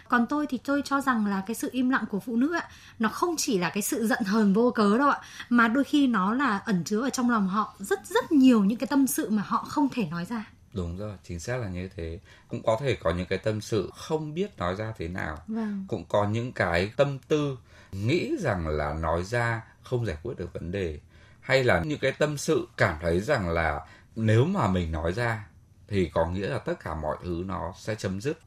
Còn 0.10 0.26
tôi 0.30 0.46
thì 0.50 0.58
tôi 0.58 0.82
cho 0.86 1.02
rằng 1.02 1.26
là 1.26 1.44
cái 1.48 1.56
sự 1.56 1.70
im 1.72 1.90
lặng 1.90 2.04
của 2.12 2.20
phụ 2.20 2.36
nữ 2.36 2.54
ấy, 2.54 2.62
nó 3.00 3.10
không 3.10 3.36
chỉ 3.38 3.58
là 3.58 3.70
cái 3.70 3.82
sự 3.84 4.08
giận 4.08 4.24
hờn 4.26 4.54
vô 4.54 4.72
cớ 4.72 4.98
đâu 4.98 5.10
ạ, 5.10 5.20
mà 5.50 5.68
đôi 5.68 5.84
khi 5.84 6.08
nó 6.08 6.34
là 6.34 6.58
ẩn 6.66 6.84
chứa 6.84 7.02
ở 7.02 7.10
trong 7.10 7.30
lòng 7.30 7.48
họ 7.48 7.76
rất 7.80 8.00
rất 8.08 8.32
nhiều 8.32 8.64
những 8.64 8.78
cái 8.80 8.88
tâm 8.88 9.08
sự 9.08 9.30
mà 9.30 9.44
họ 9.46 9.58
không 9.70 9.90
thể 9.90 10.06
nói 10.06 10.26
ra. 10.26 10.46
đúng 10.74 10.98
rồi 10.98 11.14
chính 11.24 11.40
xác 11.40 11.58
là 11.58 11.68
như 11.70 11.90
thế 11.96 12.20
cũng 12.48 12.62
có 12.64 12.78
thể 12.82 12.96
có 12.96 13.12
những 13.12 13.26
cái 13.26 13.40
tâm 13.40 13.62
sự 13.62 13.90
không 13.96 14.34
biết 14.34 14.58
nói 14.58 14.76
ra 14.76 14.94
thế 14.98 15.08
nào 15.08 15.38
Vâng. 15.48 15.86
cũng 15.88 16.06
có 16.10 16.28
những 16.28 16.52
cái 16.52 16.92
tâm 16.98 17.20
tư 17.28 17.58
nghĩ 17.92 18.32
rằng 18.40 18.68
là 18.68 18.94
nói 18.94 19.24
ra 19.24 19.62
không 19.86 20.06
giải 20.06 20.18
quyết 20.24 20.34
được 20.38 20.54
vấn 20.54 20.72
đề. 20.72 21.00
Hay 21.42 21.64
là 21.64 21.82
những 21.86 22.00
cái 22.00 22.12
tâm 22.12 22.38
sự 22.38 22.68
cảm 22.78 22.98
thấy 23.02 23.20
rằng 23.20 23.50
là 23.50 23.86
nếu 24.16 24.46
mà 24.46 24.68
mình 24.68 24.92
nói 24.92 25.14
ra 25.14 25.48
thì 25.88 26.10
có 26.14 26.28
nghĩa 26.28 26.48
là 26.48 26.58
tất 26.58 26.80
cả 26.80 26.96
mọi 26.96 27.18
thứ 27.24 27.44
nó 27.46 27.74
sẽ 27.78 27.96
chấm 27.96 28.22
dứt. 28.22 28.40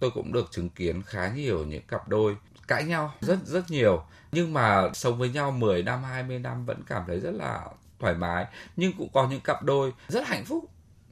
Tôi 0.00 0.10
cũng 0.10 0.32
được 0.32 0.48
chứng 0.50 0.68
kiến 0.68 1.02
khá 1.02 1.28
nhiều 1.28 1.64
những 1.64 1.82
cặp 1.82 2.08
đôi 2.08 2.36
cãi 2.68 2.84
nhau 2.84 3.14
rất 3.20 3.38
rất 3.46 3.70
nhiều. 3.70 4.02
Nhưng 4.32 4.52
mà 4.52 4.90
sống 4.94 5.18
với 5.18 5.30
nhau 5.30 5.50
10 5.50 5.82
năm 5.82 6.02
20 6.02 6.38
năm 6.38 6.66
vẫn 6.66 6.82
cảm 6.86 7.02
thấy 7.06 7.20
rất 7.20 7.34
là 7.34 7.66
thoải 7.98 8.14
mái. 8.14 8.46
Nhưng 8.76 8.92
cũng 8.98 9.08
có 9.12 9.28
những 9.28 9.40
cặp 9.40 9.62
đôi 9.62 9.92
rất 10.08 10.26
hạnh 10.26 10.44
phúc, 10.44 10.64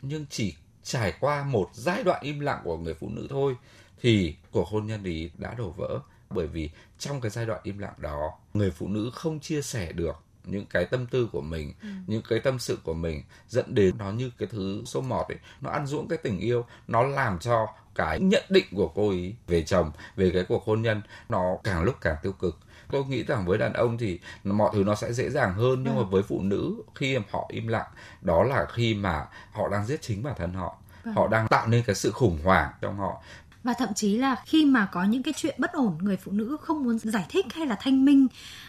nhưng 0.03 0.27
chỉ 0.31 0.57
trải 0.83 1.13
qua 1.21 1.45
một 1.45 1.71
giai 1.73 2.05
đoạn 2.05 2.23
im 2.23 2.41
lặng 2.41 2.61
của 2.65 2.77
người 2.77 2.95
phụ 2.95 3.09
nữ 3.09 3.27
thôi 3.31 3.57
thì 4.03 4.37
cuộc 4.51 4.69
hôn 4.69 4.87
nhân 4.87 5.01
thì 5.05 5.31
đã 5.39 5.55
đổ 5.55 5.71
vỡ 5.71 6.01
bởi 6.31 6.47
vì 6.47 6.71
trong 6.99 7.21
cái 7.21 7.31
giai 7.31 7.47
đoạn 7.47 7.61
im 7.63 7.79
lặng 7.79 7.95
đó 7.99 8.33
người 8.55 8.71
phụ 8.71 8.89
nữ 8.89 9.11
không 9.15 9.41
chia 9.41 9.63
sẻ 9.63 9.93
được 9.93 10.17
những 10.45 10.67
cái 10.67 10.85
tâm 10.85 11.07
tư 11.07 11.29
của 11.33 11.41
mình 11.41 11.75
những 12.07 12.23
cái 12.29 12.41
tâm 12.41 12.59
sự 12.59 12.79
của 12.85 12.95
mình 12.95 13.23
dẫn 13.49 13.75
đến 13.75 13.99
nó 13.99 14.11
như 14.11 14.31
cái 14.39 14.49
thứ 14.53 14.83
sâu 14.87 15.03
mọt 15.03 15.29
ấy. 15.29 15.39
Nó 15.61 15.71
ăn 15.71 15.87
ruỗng 15.87 16.09
cái 16.09 16.19
tình 16.23 16.39
yêu 16.39 16.65
nó 16.89 17.03
làm 17.03 17.39
cho 17.39 17.67
cái 17.95 18.21
nhận 18.21 18.45
định 18.49 18.67
của 18.77 18.89
cô 18.89 19.09
ấy 19.09 19.35
về 19.47 19.63
chồng 19.63 19.91
về 20.17 20.31
cái 20.35 20.45
cuộc 20.49 20.65
hôn 20.65 20.83
nhân 20.83 21.03
nó 21.29 21.57
càng 21.65 21.83
lúc 21.83 21.95
càng 22.01 22.17
tiêu 22.23 22.33
cực. 22.33 22.59
Tôi 22.91 23.05
nghĩ 23.05 23.25
rằng 23.25 23.47
với 23.47 23.59
đàn 23.59 23.73
ông 23.73 23.99
thì 23.99 24.21
mọi 24.45 24.71
thứ 24.75 24.85
nó 24.85 24.95
sẽ 24.95 25.13
dễ 25.13 25.31
dàng 25.31 25.55
hơn 25.55 25.85
nhưng 25.85 25.97
mà 25.97 26.03
với 26.03 26.23
phụ 26.23 26.43
nữ 26.43 26.75
khi 26.95 27.19
mà 27.19 27.25
họ 27.31 27.47
im 27.49 27.69
lặng 27.69 27.91
đó 28.21 28.43
là 28.43 28.67
khi 28.73 28.95
mà 28.95 29.27
họ 29.53 29.69
đang 29.69 29.87
giết 29.87 30.03
chính 30.03 30.23
bản 30.23 30.35
thân 30.37 30.53
họ. 30.53 30.77
Họ 31.15 31.29
đang 31.29 31.49
tạo 31.49 31.67
nên 31.67 31.83
cái 31.87 31.95
sự 31.95 32.11
khủng 32.11 32.39
hoảng 32.45 32.73
trong 32.81 32.99
họ 32.99 33.23
Và 33.67 33.75
thậm 33.79 33.89
chí 33.95 34.17
là 34.17 34.37
khi 34.45 34.65
mà 34.65 34.87
có 34.93 35.05
những 35.05 35.23
cái 35.23 35.35
chuyện 35.37 35.55
bất 35.59 35.73
ổn 35.73 35.99
người 36.01 36.17
phụ 36.17 36.33
nữ 36.33 36.57
không 36.61 36.85
muốn 36.85 36.99
giải 36.99 37.27
thích 37.29 37.47
hay 37.55 37.67
là 37.67 37.77
thanh 37.81 38.05
minh 38.05 38.27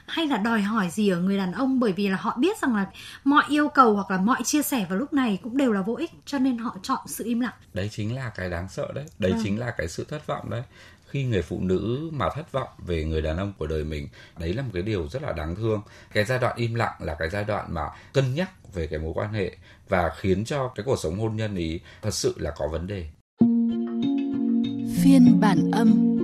hay 0.08 0.27
là 0.27 0.38
đòi 0.38 0.62
hỏi 0.62 0.89
gì 0.89 1.10
ở 1.10 1.20
người 1.20 1.38
đàn 1.38 1.51
ông 1.51 1.80
bởi 1.80 1.92
vì 1.92 2.08
là 2.08 2.18
họ 2.18 2.38
biết 2.39 2.58
rằng 2.62 2.75
là 2.75 2.86
mọi 3.24 3.44
yêu 3.50 3.68
cầu 3.70 3.94
hoặc 3.96 4.12
là 4.12 4.18
mọi 4.18 4.44
chia 4.44 4.62
sẻ 4.62 4.86
vào 4.89 4.98
lúc 4.98 5.13
này 5.13 5.39
cũng 5.44 5.58
đều 5.58 5.74
là 5.74 5.82
vô 5.82 5.96
ích 5.96 6.12
cho 6.25 6.39
nên 6.39 6.58
họ 6.58 6.77
chọn 6.84 7.00
sự 7.08 7.24
im 7.25 7.39
lặng. 7.39 7.54
đấy 7.74 7.89
chính 7.92 8.16
là 8.16 8.30
cái 8.30 8.50
đáng 8.50 8.70
sợ 8.70 8.92
đấy 8.96 9.06
đấy 9.20 9.32
Vâng. 9.32 9.42
chính 9.44 9.60
là 9.60 9.72
cái 9.77 9.88
sự 9.88 10.06
thất 10.10 10.27
vọng 10.27 10.50
đấy 10.50 10.63
khi 11.08 11.24
người 11.24 11.42
phụ 11.42 11.60
nữ 11.62 12.10
mà 12.13 12.30
thất 12.36 12.51
vọng 12.51 12.70
về 12.86 13.04
người 13.04 13.22
đàn 13.22 13.38
ông 13.38 13.54
của 13.58 13.68
đời 13.68 13.84
mình 13.84 14.08
đấy 14.39 14.54
là 14.54 14.62
một 14.62 14.70
cái 14.74 14.84
điều 14.84 15.08
rất 15.08 15.22
là 15.22 15.32
đáng 15.32 15.56
thương 15.56 15.82
cái 16.13 16.25
giai 16.25 16.39
đoạn 16.39 16.56
im 16.58 16.75
lặng 16.75 16.94
là 17.00 17.16
cái 17.20 17.30
giai 17.30 17.44
đoạn 17.44 17.74
mà 17.74 17.89
cân 18.13 18.36
nhắc 18.36 18.74
về 18.74 18.88
cái 18.88 19.00
mối 19.00 19.12
quan 19.16 19.34
hệ 19.34 19.58
và 19.89 20.12
khiến 20.18 20.46
cho 20.46 20.68
cái 20.75 20.84
cuộc 20.84 21.00
sống 21.00 21.20
hôn 21.20 21.36
nhân 21.36 21.56
ý 21.56 21.80
thật 22.01 22.13
sự 22.13 22.34
là 22.38 22.51
có 22.58 22.68
vấn 22.68 22.88
đề 22.88 23.08
phiên 25.07 25.39
bản 25.41 25.71
âm 25.71 26.17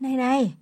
Này 0.00 0.16
này, 0.16 0.54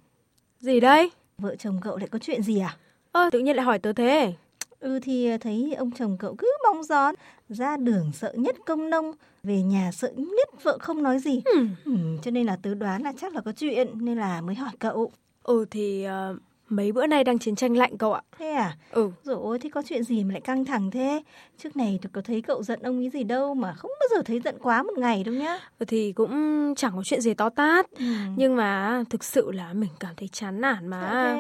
gì 0.61 0.81
đây? 0.81 1.11
Vợ 1.39 1.57
chồng 1.57 1.79
cậu 1.83 1.97
lại 1.97 2.09
có 2.09 2.19
chuyện 2.19 2.43
gì 2.43 2.59
à? 2.59 2.77
Ơ, 3.13 3.21
ờ, 3.23 3.31
tự 3.31 3.39
nhiên 3.39 3.57
lại 3.57 3.65
hỏi 3.65 3.79
tớ 3.79 3.93
thế. 3.93 4.35
Ừ 4.81 5.01
thì 5.03 5.31
ờ, 5.31 5.39
thấy 5.39 5.75
ông 5.75 5.91
chồng 5.91 6.17
cậu 6.19 6.35
cứ 6.39 6.53
bóng 6.65 6.83
gión, 6.83 7.15
ra 7.49 7.77
đường 7.77 8.11
sợ 8.13 8.33
nhất 8.37 8.57
công 8.67 8.91
nông, 8.91 9.13
về 9.43 9.63
nhà 9.63 9.93
sợ 9.93 10.13
nhất 10.17 10.49
vợ 10.63 10.79
không 10.79 11.03
nói 11.03 11.19
gì. 11.19 11.43
Ừ. 11.45 11.67
Ừ, 11.85 11.93
cho 12.23 12.31
nên 12.31 12.47
là 12.47 12.57
tớ 12.63 12.75
đoán 12.75 13.03
là 13.03 13.13
chắc 13.21 13.35
là 13.35 13.41
có 13.41 13.53
chuyện 13.53 13.89
nên 14.05 14.19
là 14.19 14.41
mới 14.41 14.55
hỏi 14.55 14.73
cậu. 14.79 15.13
Ừ 15.45 15.65
thì 15.71 16.07
uh, 16.33 16.37
mấy 16.69 16.93
bữa 16.93 17.07
nay 17.07 17.25
đang 17.25 17.39
chiến 17.39 17.57
tranh 17.57 17.77
lạnh 17.77 17.99
cậu 17.99 18.13
ạ. 18.13 18.23
Thế 18.39 18.51
à? 18.51 18.77
Ừ. 18.91 19.11
Rồi 19.23 19.37
ôi, 19.43 19.59
thế 19.59 19.71
có 19.71 19.83
chuyện 19.89 20.05
gì 20.05 20.25
mà 20.25 20.33
lại 20.33 20.41
căng 20.41 20.65
thẳng 20.65 20.91
thế? 20.91 21.23
Trước 21.59 21.77
này 21.77 21.99
tôi 22.03 22.11
có 22.13 22.21
thấy 22.25 22.43
cậu 22.43 22.63
giận 22.63 22.83
ông 22.83 23.01
ý 23.01 23.11
gì 23.11 23.25
đâu 23.25 23.55
mà 23.55 23.73
không 23.73 23.91
bao 24.01 24.09
giờ 24.17 24.23
thấy 24.27 24.41
giận 24.41 24.57
quá 24.63 24.83
một 24.83 24.99
ngày 24.99 25.25
đâu 25.25 25.35
nhá. 25.35 25.59
Ừ, 25.79 25.85
thì 25.89 26.13
cũng 26.13 26.75
chẳng 26.77 26.93
có 26.97 27.03
chuyện 27.05 27.21
gì 27.21 27.35
to 27.35 27.49
tát. 27.49 27.91
Ừ. 27.91 28.05
Nhưng 28.37 28.57
mà 28.57 29.03
thực 29.11 29.25
sự 29.25 29.51
là 29.53 29.73
mình 29.73 29.91
cảm 30.01 30.15
thấy 30.17 30.29
chán 30.29 30.61
nản 30.61 30.87
mà. 30.87 31.39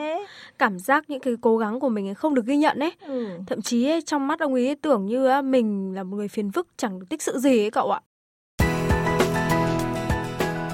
Cảm 0.58 0.78
giác 0.78 1.11
những 1.11 1.20
cái 1.20 1.34
cố 1.40 1.56
gắng 1.56 1.80
của 1.80 1.88
mình 1.88 2.14
không 2.14 2.34
được 2.34 2.46
ghi 2.46 2.56
nhận 2.56 2.78
ấy. 2.78 2.92
Ừ. 3.00 3.28
Thậm 3.46 3.62
chí 3.62 3.88
ấy, 3.88 4.02
trong 4.02 4.26
mắt 4.26 4.40
ông 4.40 4.54
ấy 4.54 4.76
tưởng 4.82 5.06
như 5.06 5.42
mình 5.42 5.94
là 5.94 6.02
một 6.02 6.16
người 6.16 6.28
phiền 6.28 6.50
phức 6.52 6.68
chẳng 6.76 6.99
được 6.99 7.06
tích 7.11 7.23
sự 7.23 7.38
gì 7.38 7.64
ấy 7.64 7.70
cậu 7.70 7.90
ạ. 7.90 8.00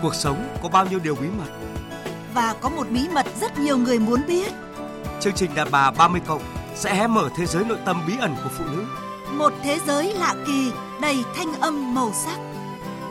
Cuộc 0.02 0.14
sống 0.14 0.37
có 0.62 0.68
bao 0.68 0.87
nhiêu 0.90 0.99
điều 1.04 1.14
bí 1.14 1.26
mật 1.38 1.69
Và 2.34 2.54
có 2.60 2.68
một 2.68 2.87
bí 2.90 3.08
mật 3.14 3.26
rất 3.40 3.58
nhiều 3.58 3.78
người 3.78 3.99
muốn 3.99 4.20
biết. 4.28 4.52
Chương 5.20 5.34
trình 5.34 5.50
Đàn 5.54 5.68
bà 5.70 5.90
30 5.90 6.20
cộng 6.26 6.42
sẽ 6.75 6.94
hé 6.94 7.06
mở 7.06 7.28
thế 7.37 7.46
giới 7.46 7.64
nội 7.64 7.78
tâm 7.84 8.02
bí 8.06 8.14
ẩn 8.20 8.34
của 8.44 8.50
phụ 8.52 8.64
nữ. 8.64 8.84
Một 9.32 9.52
thế 9.62 9.78
giới 9.87 10.14
lạ 10.14 10.34
kỳ 10.46 10.72
đầy 11.02 11.16
thanh 11.37 11.60
âm 11.60 11.94
màu 11.94 12.12
sắc. 12.14 12.38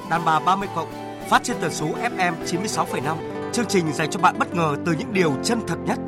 Đàn 0.10 0.26
bà 0.26 0.40
30 0.40 0.70
cộng 0.76 0.90
phát 1.30 1.44
trên 1.44 1.58
tần 1.62 1.74
số 1.74 1.88
FM 1.88 2.34
96,5 2.46 3.16
Chương 3.54 3.66
trình 3.70 3.94
dành 3.94 4.10
cho 4.10 4.20
bạn 4.20 4.40
bất 4.40 4.56
ngờ 4.56 4.76
từ 4.86 4.92
những 5.00 5.14
điều 5.14 5.36
chân 5.44 5.60
thật 5.68 5.78
nhất. 5.86 6.00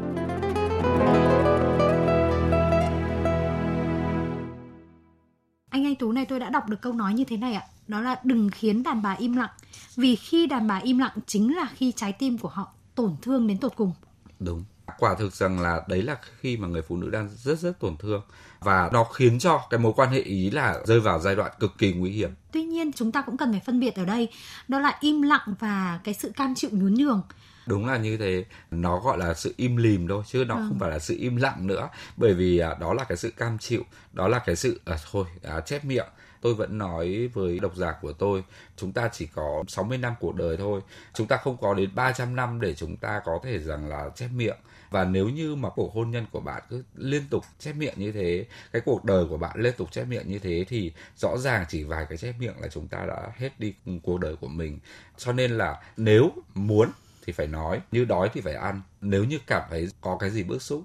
Anh 5.70 5.86
Anh 5.86 5.96
Tú 5.96 6.12
này 6.12 6.26
tôi 6.26 6.40
đã 6.40 6.50
đọc 6.50 6.70
được 6.70 6.82
câu 6.82 6.94
nói 6.94 7.14
như 7.14 7.24
thế 7.24 7.38
này 7.38 7.54
ạ. 7.54 7.64
Đó 7.88 8.02
là 8.02 8.16
đừng 8.24 8.50
khiến 8.50 8.84
đàn 8.84 9.02
bà 9.02 9.16
im 9.20 9.36
lặng. 9.36 9.50
Vì 9.96 10.16
khi 10.16 10.48
đàn 10.48 10.68
bà 10.68 10.78
im 10.78 10.98
lặng 10.98 11.18
chính 11.28 11.56
là 11.56 11.68
khi 11.76 11.92
trái 11.96 12.14
tim 12.14 12.38
của 12.38 12.50
họ 12.50 12.74
tổn 12.96 13.16
thương 13.22 13.48
đến 13.48 13.58
tột 13.58 13.76
cùng. 13.76 13.94
Đúng. 14.40 14.64
Quả 15.00 15.16
thực 15.16 15.34
rằng 15.36 15.60
là 15.60 15.82
đấy 15.88 16.02
là 16.02 16.18
khi 16.40 16.58
mà 16.58 16.68
người 16.68 16.82
phụ 16.82 16.98
nữ 16.98 17.10
đang 17.10 17.30
rất 17.38 17.60
rất 17.60 17.80
tổn 17.80 17.98
thương 17.98 18.22
và 18.60 18.90
nó 18.94 19.04
khiến 19.04 19.40
cho 19.40 19.62
cái 19.70 19.80
mối 19.80 19.94
quan 19.96 20.10
hệ 20.10 20.20
ý 20.20 20.50
là 20.52 20.80
rơi 20.86 21.00
vào 21.00 21.20
giai 21.20 21.36
đoạn 21.36 21.52
cực 21.60 21.78
kỳ 21.78 21.94
nguy 21.94 22.12
hiểm. 22.12 22.32
Tuy 22.52 22.64
nhiên 22.64 22.92
chúng 22.94 23.12
ta 23.12 23.22
cũng 23.22 23.38
cần 23.38 23.52
phải 23.52 23.62
phân 23.66 23.80
biệt 23.80 23.96
ở 23.96 24.06
đây 24.06 24.30
đó 24.68 24.80
là 24.80 24.98
im 25.00 25.22
lặng 25.22 25.54
và 25.60 26.00
cái 26.04 26.14
sự 26.14 26.32
cam 26.36 26.56
chịu 26.56 26.70
nhún 26.74 26.94
nhường. 26.94 27.22
Đúng 27.68 27.86
là 27.86 27.98
như 27.98 28.18
thế, 28.18 28.46
nó 28.72 29.00
gọi 29.00 29.18
là 29.18 29.34
sự 29.34 29.54
im 29.58 29.78
lìm 29.78 30.08
thôi 30.08 30.24
chứ 30.28 30.46
nó 30.48 30.56
Vâng. 30.56 30.70
không 30.70 30.80
phải 30.80 30.90
là 30.92 31.00
sự 31.00 31.16
im 31.20 31.36
lặng 31.36 31.68
nữa 31.68 31.90
bởi 32.18 32.34
vì 32.34 32.58
à, 32.58 32.76
đó 32.80 32.94
là 32.94 33.04
cái 33.04 33.18
sự 33.18 33.32
cam 33.32 33.58
chịu, 33.58 33.84
đó 34.14 34.28
là 34.28 34.40
cái 34.40 34.56
sự 34.56 34.82
à, 34.86 34.98
thôi 35.12 35.26
à, 35.44 35.62
chép 35.62 35.86
miệng. 35.86 36.08
Tôi 36.42 36.54
vẫn 36.54 36.78
nói 36.78 37.28
với 37.34 37.60
độc 37.60 37.76
giả 37.76 37.96
của 38.02 38.14
tôi, 38.14 38.44
chúng 38.78 38.92
ta 38.92 39.10
chỉ 39.14 39.26
có 39.26 39.64
60 39.68 39.98
năm 39.98 40.14
cuộc 40.20 40.36
đời 40.36 40.58
thôi. 40.58 40.82
Chúng 41.14 41.28
ta 41.28 41.38
không 41.38 41.58
có 41.58 41.74
đến 41.74 41.90
300 41.96 42.36
năm 42.36 42.62
để 42.62 42.74
chúng 42.76 42.98
ta 42.98 43.22
có 43.26 43.40
thể 43.44 43.60
rằng 43.60 43.90
là 43.90 44.10
chép 44.16 44.28
miệng. 44.36 44.58
Và 44.90 45.04
nếu 45.04 45.30
như 45.30 45.56
mà 45.56 45.70
cuộc 45.70 45.94
hôn 45.94 46.12
nhân 46.12 46.26
của 46.32 46.40
bạn 46.40 46.64
cứ 46.70 46.84
liên 46.96 47.24
tục 47.30 47.46
chép 47.60 47.74
miệng 47.74 47.94
như 47.98 48.12
thế, 48.12 48.46
cái 48.72 48.82
cuộc 48.86 49.06
đời 49.06 49.26
của 49.30 49.38
bạn 49.38 49.62
liên 49.62 49.74
tục 49.78 49.92
chép 49.92 50.06
miệng 50.06 50.28
như 50.28 50.40
thế 50.40 50.66
thì 50.68 50.94
rõ 51.18 51.38
ràng 51.38 51.66
chỉ 51.70 51.84
vài 51.84 52.06
cái 52.10 52.18
chép 52.18 52.36
miệng 52.40 52.56
là 52.62 52.68
chúng 52.68 52.88
ta 52.88 53.06
đã 53.06 53.32
hết 53.36 53.60
đi 53.60 53.74
cuộc 54.04 54.20
đời 54.20 54.36
của 54.36 54.48
mình. 54.48 54.80
Cho 55.18 55.34
nên 55.34 55.52
là 55.52 55.82
nếu 55.98 56.32
muốn 56.54 56.90
thì 57.26 57.34
phải 57.34 57.48
nói, 57.48 57.82
như 57.92 58.06
đói 58.06 58.30
thì 58.34 58.42
phải 58.42 58.54
ăn. 58.54 58.82
Nếu 59.02 59.24
như 59.24 59.40
cảm 59.48 59.64
thấy 59.70 59.88
có 60.02 60.18
cái 60.18 60.30
gì 60.30 60.44
bức 60.44 60.62
xúc, 60.62 60.84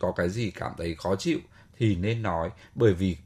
có 0.00 0.12
cái 0.12 0.28
gì 0.28 0.50
cảm 0.50 0.72
thấy 0.78 0.94
khó 0.94 1.16
chịu 1.16 1.38
thì 1.78 1.96
nên 1.96 2.22
nói 2.22 2.50
bởi 2.74 2.94
vì 2.94 3.16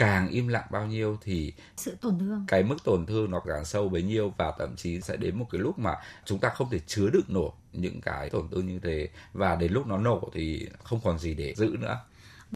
càng 0.00 0.28
im 0.28 0.48
lặng 0.48 0.66
bao 0.70 0.86
nhiêu 0.86 1.18
thì 1.22 1.52
Sự 1.76 1.96
tổn 2.00 2.18
thương. 2.18 2.44
cái 2.48 2.62
mức 2.62 2.76
tổn 2.84 3.06
thương 3.06 3.30
nó 3.30 3.40
càng 3.46 3.64
sâu 3.64 3.88
bấy 3.88 4.02
nhiêu 4.02 4.32
và 4.36 4.52
thậm 4.58 4.76
chí 4.76 5.00
sẽ 5.00 5.16
đến 5.16 5.38
một 5.38 5.46
cái 5.50 5.60
lúc 5.60 5.78
mà 5.78 5.94
chúng 6.24 6.38
ta 6.38 6.48
không 6.48 6.70
thể 6.70 6.78
chứa 6.86 7.10
đựng 7.12 7.24
nổi 7.28 7.50
những 7.72 8.00
cái 8.00 8.30
tổn 8.30 8.48
thương 8.50 8.66
như 8.66 8.78
thế 8.82 9.08
và 9.32 9.56
đến 9.56 9.72
lúc 9.72 9.86
nó 9.86 9.98
nổ 9.98 10.30
thì 10.34 10.68
không 10.84 11.00
còn 11.04 11.18
gì 11.18 11.34
để 11.34 11.54
giữ 11.56 11.76
nữa 11.80 11.98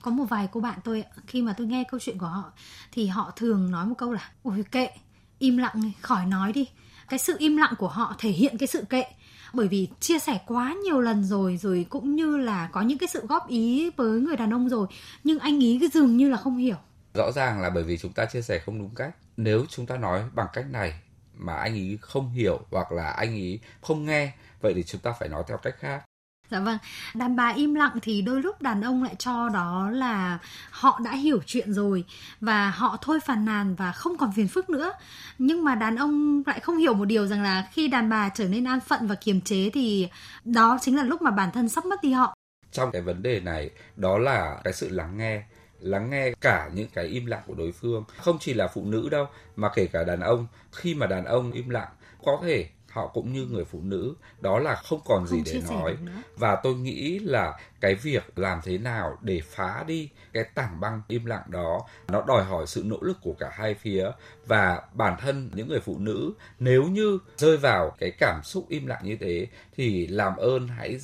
Có 0.02 0.10
một 0.10 0.24
vài 0.24 0.48
cô 0.52 0.60
bạn 0.60 0.78
tôi 0.84 1.04
khi 1.26 1.42
mà 1.42 1.54
tôi 1.56 1.66
nghe 1.66 1.84
câu 1.90 2.00
chuyện 2.00 2.18
của 2.18 2.26
họ 2.26 2.52
thì 2.92 3.06
họ 3.06 3.32
thường 3.36 3.70
nói 3.70 3.86
một 3.86 3.94
câu 3.98 4.12
là 4.12 4.30
ôi 4.42 4.64
kệ, 4.70 4.88
im 5.38 5.56
lặng 5.56 5.92
khỏi 6.00 6.26
nói 6.26 6.52
đi. 6.52 6.68
Cái 7.08 7.18
sự 7.18 7.36
im 7.38 7.56
lặng 7.56 7.74
của 7.78 7.88
họ 7.88 8.14
thể 8.18 8.30
hiện 8.30 8.58
cái 8.58 8.66
sự 8.66 8.84
kệ 8.90 9.04
bởi 9.52 9.68
vì 9.68 9.88
chia 10.00 10.18
sẻ 10.18 10.38
quá 10.46 10.74
nhiều 10.84 11.00
lần 11.00 11.24
rồi 11.24 11.56
rồi 11.56 11.86
cũng 11.88 12.16
như 12.16 12.36
là 12.36 12.68
có 12.72 12.82
những 12.82 12.98
cái 12.98 13.08
sự 13.08 13.26
góp 13.26 13.48
ý 13.48 13.90
với 13.96 14.20
người 14.20 14.36
đàn 14.36 14.54
ông 14.54 14.68
rồi 14.68 14.86
nhưng 15.24 15.38
anh 15.38 15.60
ý 15.60 15.78
cứ 15.80 15.88
dường 15.88 16.16
như 16.16 16.30
là 16.30 16.36
không 16.36 16.56
hiểu 16.56 16.76
rõ 17.14 17.33
ràng 17.33 17.61
là 17.61 17.71
bởi 17.71 17.85
vì 17.85 17.99
chúng 17.99 18.12
ta 18.12 18.25
chia 18.25 18.42
sẻ 18.42 18.59
không 18.59 18.78
đúng 18.78 18.94
cách 18.94 19.14
nếu 19.37 19.64
chúng 19.68 19.87
ta 19.87 19.97
nói 19.97 20.23
bằng 20.35 20.47
cách 20.52 20.66
này 20.71 21.00
mà 21.35 21.54
anh 21.54 21.73
ấy 21.73 21.99
không 22.00 22.30
hiểu 22.30 22.61
hoặc 22.71 22.92
là 22.92 23.11
anh 23.11 23.28
ấy 23.28 23.61
không 23.83 24.04
nghe 24.04 24.33
vậy 24.61 24.73
thì 24.76 24.83
chúng 24.83 25.00
ta 25.00 25.12
phải 25.12 25.28
nói 25.28 25.44
theo 25.49 25.59
cách 25.59 25.75
khác 25.78 26.02
Dạ 26.50 26.61
vâng, 26.61 26.78
đàn 27.14 27.37
bà 27.37 27.49
im 27.49 27.75
lặng 27.75 27.99
thì 28.02 28.23
đôi 28.23 28.42
lúc 28.42 28.62
đàn 28.62 28.83
ông 28.83 29.02
lại 29.02 29.14
cho 29.18 29.49
đó 29.49 29.90
là 29.92 30.38
họ 30.71 31.00
đã 31.04 31.12
hiểu 31.12 31.40
chuyện 31.47 31.73
rồi 31.73 32.04
và 32.40 32.71
họ 32.71 32.99
thôi 33.02 33.21
phàn 33.21 33.44
nàn 33.44 33.75
và 33.75 33.92
không 33.92 34.16
còn 34.18 34.33
phiền 34.37 34.49
phức 34.49 34.71
nữa. 34.71 34.92
Nhưng 35.38 35.64
mà 35.64 35.75
đàn 35.75 35.97
ông 35.97 36.42
lại 36.47 36.61
không 36.61 36.76
hiểu 36.76 36.94
một 36.94 37.04
điều 37.04 37.26
rằng 37.26 37.42
là 37.42 37.68
khi 37.73 37.88
đàn 37.88 38.09
bà 38.09 38.28
trở 38.28 38.49
nên 38.49 38.64
an 38.64 38.80
phận 38.80 39.06
và 39.06 39.14
kiềm 39.14 39.40
chế 39.40 39.71
thì 39.75 40.09
đó 40.44 40.78
chính 40.80 40.97
là 40.97 41.02
lúc 41.02 41.23
mà 41.23 41.30
bản 41.30 41.50
thân 41.52 41.68
sắp 41.68 41.85
mất 41.85 42.02
đi 42.02 42.12
họ. 42.12 42.35
trong 42.73 42.90
cái 42.92 43.02
vấn 43.02 43.23
đề 43.23 43.40
này 43.40 43.71
đó 43.97 44.18
là 44.18 44.61
cái 44.64 44.73
sự 44.73 44.88
lắng 44.88 45.16
nghe 45.16 45.42
lắng 45.85 46.11
nghe 46.11 46.33
cả 46.41 46.71
những 46.75 46.88
cái 46.95 47.05
im 47.05 47.26
lặng 47.26 47.43
của 47.47 47.55
đối 47.55 47.73
phương. 47.73 48.05
Không 48.17 48.38
chỉ 48.41 48.55
là 48.55 48.69
phụ 48.69 48.85
nữ 48.85 49.09
đâu 49.09 49.26
mà 49.57 49.69
kể 49.75 49.87
cả 49.87 50.05
đàn 50.05 50.21
ông. 50.21 50.47
Khi 50.73 50.95
mà 50.95 51.07
đàn 51.07 51.25
ông 51.25 51.53
im 51.53 51.69
lặng 51.69 51.88
có 52.25 52.38
thể 52.43 52.69
họ 52.91 53.07
cũng 53.07 53.33
như 53.33 53.47
người 53.50 53.64
phụ 53.64 53.81
nữ 53.83 54.14
đó 54.41 54.59
là 54.59 54.75
không 54.75 55.00
còn 55.05 55.26
gì 55.26 55.43
Không 55.45 55.55
để 55.55 55.75
nói. 55.76 55.97
và 56.37 56.57
tôi 56.62 56.75
nghĩ 56.75 57.19
là 57.19 57.59
cái 57.81 57.95
việc 57.95 58.38
làm 58.38 58.61
thế 58.64 58.79
nào 58.79 59.19
để 59.21 59.41
phá 59.45 59.85
đi 59.87 60.09
cái 60.33 60.45
tảng 60.45 60.81
băng 60.81 61.03
im 61.09 61.25
lặng 61.25 61.45
đó 61.49 61.81
nó 62.09 62.25
đòi 62.26 62.45
hỏi 62.45 62.67
sự 62.67 62.83
nỗ 62.87 62.99
lực 63.00 63.17
của 63.23 63.35
cả 63.38 63.50
hai 63.53 63.75
phía. 63.75 64.11
Và 64.47 64.83
bản 64.93 65.17
thân 65.21 65.50
những 65.55 65.69
người 65.69 65.81
phụ 65.81 65.99
nữ 65.99 66.33
nếu 66.59 66.85
như 66.85 67.19
rơi 67.37 67.57
vào 67.57 67.97
cái 67.99 68.11
cảm 68.19 68.41
xúc 68.45 68.67
im 68.69 68.87
lặng 68.87 69.00
như 69.05 69.17
thế 69.21 69.47
thì 69.76 70.07
làm 70.07 70.37
ơn 70.37 70.69
hãy 70.69 70.99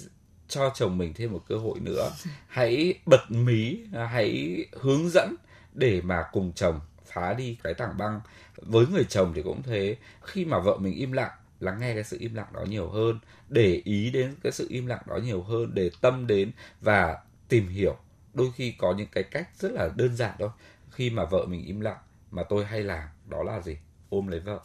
cho 0.51 0.71
chồng 0.75 0.99
mình 0.99 1.15
thêm 1.15 1.33
một 1.33 1.45
cơ 1.49 1.57
hội 1.57 1.81
nữa. 1.81 2.11
Hãy 2.49 2.95
bật 3.07 3.31
mí, 3.31 3.81
hãy 3.93 4.59
hướng 4.73 5.09
dẫn 5.11 5.35
để 5.73 6.01
mà 6.01 6.25
cùng 6.33 6.53
chồng 6.53 6.81
phá 7.07 7.35
đi 7.35 7.59
cái 7.63 7.75
tảng 7.75 7.99
băng. 7.99 8.21
Với 8.57 8.87
người 8.87 9.05
chồng 9.05 9.33
thì 9.35 9.43
cũng 9.43 9.63
thế. 9.63 9.97
Khi 10.23 10.45
mà 10.45 10.59
vợ 10.59 10.77
mình 10.77 10.95
im 10.95 11.13
lặng, 11.13 11.31
lắng 11.61 11.81
nghe 11.81 11.95
cái 11.95 12.05
sự 12.05 12.17
im 12.21 12.35
lặng 12.35 12.49
đó 12.53 12.65
nhiều 12.69 12.89
hơn, 12.89 13.19
để 13.49 13.83
ý 13.85 14.11
đến 14.11 14.35
cái 14.43 14.53
sự 14.53 14.67
im 14.69 14.87
lặng 14.87 15.03
đó 15.07 15.17
nhiều 15.17 15.43
hơn, 15.43 15.71
để 15.75 15.91
tâm 16.01 16.27
đến 16.27 16.53
và 16.81 17.19
tìm 17.49 17.69
hiểu. 17.69 17.97
Đôi 18.35 18.53
khi 18.57 18.75
có 18.79 18.95
những 18.95 19.09
cái 19.13 19.25
cách 19.25 19.49
rất 19.59 19.73
là 19.73 19.89
đơn 19.97 20.17
giản 20.17 20.35
thôi. 20.39 20.49
Khi 20.91 21.11
mà 21.11 21.25
vợ 21.25 21.47
mình 21.47 21.65
im 21.67 21.81
lặng, 21.81 21.99
mà 22.31 22.43
tôi 22.43 22.65
hay 22.65 22.83
làm, 22.83 23.09
đó 23.27 23.43
là 23.43 23.61
gì? 23.61 23.77
Ôm 24.09 24.27
lấy 24.27 24.41
vợ 24.41 24.61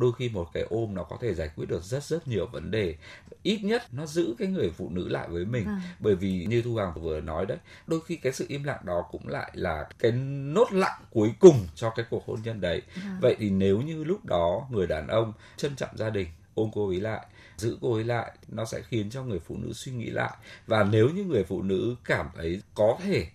đôi 0.00 0.12
khi 0.18 0.28
một 0.28 0.48
cái 0.52 0.62
ôm 0.70 0.94
nó 0.94 1.02
có 1.04 1.16
thể 1.20 1.34
giải 1.34 1.50
quyết 1.56 1.66
được 1.68 1.82
rất 1.84 2.04
rất 2.04 2.28
nhiều 2.28 2.46
vấn 2.46 2.70
đề 2.70 2.94
ít 3.42 3.60
nhất 3.62 3.82
nó 3.92 4.06
giữ 4.06 4.34
cái 4.38 4.48
người 4.48 4.70
phụ 4.70 4.88
nữ 4.90 5.08
lại 5.08 5.28
với 5.28 5.44
mình 5.44 5.64
Vâng. 5.64 5.80
bởi 6.00 6.14
vì 6.14 6.46
như 6.48 6.62
thu 6.62 6.76
hằng 6.76 6.92
vừa 7.02 7.20
nói 7.20 7.46
đấy 7.46 7.58
đôi 7.86 8.00
khi 8.06 8.16
cái 8.16 8.32
sự 8.32 8.44
im 8.48 8.64
lặng 8.64 8.80
đó 8.84 9.04
cũng 9.10 9.28
lại 9.28 9.50
là 9.54 9.88
cái 9.98 10.12
nốt 10.12 10.72
lặng 10.72 11.00
cuối 11.10 11.32
cùng 11.40 11.66
cho 11.74 11.90
cái 11.90 12.06
cuộc 12.10 12.26
hôn 12.26 12.40
nhân 12.44 12.60
đấy 12.60 12.82
Vâng. 12.96 13.18
vậy 13.20 13.36
thì 13.38 13.50
nếu 13.50 13.78
như 13.80 14.04
lúc 14.04 14.24
đó 14.24 14.66
người 14.70 14.86
đàn 14.86 15.06
ông 15.08 15.32
trân 15.56 15.76
trọng 15.76 15.96
gia 15.96 16.10
đình 16.10 16.28
ôm 16.54 16.70
cô 16.74 16.88
ấy 16.88 17.00
lại 17.00 17.26
giữ 17.56 17.78
cô 17.80 17.94
ấy 17.94 18.04
lại 18.04 18.32
nó 18.48 18.64
sẽ 18.64 18.82
khiến 18.82 19.10
cho 19.10 19.22
người 19.22 19.38
phụ 19.38 19.56
nữ 19.56 19.72
suy 19.72 19.92
nghĩ 19.92 20.10
lại 20.10 20.30
và 20.66 20.84
nếu 20.84 21.08
như 21.08 21.24
người 21.24 21.44
phụ 21.44 21.62
nữ 21.62 21.96
cảm 22.04 22.26
thấy 22.36 22.62
có 22.74 22.98
thể 23.02 23.26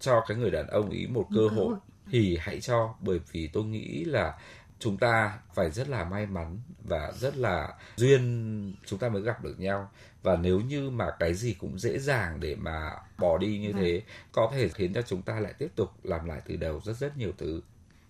cho 0.00 0.24
cái 0.28 0.36
người 0.36 0.50
đàn 0.50 0.66
ông 0.66 0.90
ý 0.90 1.06
một 1.06 1.26
cơ 1.34 1.48
hội. 1.48 1.74
thì 2.10 2.36
hãy 2.40 2.60
cho 2.60 2.94
bởi 3.00 3.20
vì 3.32 3.46
tôi 3.52 3.64
nghĩ 3.64 4.04
là 4.04 4.38
chúng 4.84 4.96
ta 4.96 5.38
phải 5.54 5.70
rất 5.70 5.88
là 5.88 6.04
may 6.04 6.26
mắn 6.26 6.58
và 6.84 7.12
rất 7.12 7.36
là 7.36 7.68
duyên 7.96 8.74
chúng 8.86 8.98
ta 8.98 9.08
mới 9.08 9.22
gặp 9.22 9.44
được 9.44 9.60
nhau 9.60 9.90
và 10.22 10.36
nếu 10.36 10.60
như 10.60 10.90
mà 10.90 11.06
cái 11.18 11.34
gì 11.34 11.54
cũng 11.60 11.78
dễ 11.78 11.98
dàng 11.98 12.40
để 12.40 12.56
mà 12.56 12.90
bỏ 13.18 13.38
đi 13.38 13.58
như 13.58 13.72
Vâng. 13.72 13.82
thế 13.82 14.02
có 14.32 14.50
thể 14.54 14.68
khiến 14.68 14.92
cho 14.94 15.02
chúng 15.02 15.22
ta 15.22 15.40
lại 15.40 15.52
tiếp 15.58 15.68
tục 15.76 15.90
làm 16.02 16.24
lại 16.26 16.40
từ 16.46 16.56
đầu 16.56 16.80
rất 16.84 16.96
rất 16.96 17.16
nhiều 17.16 17.32
thứ 17.38 17.60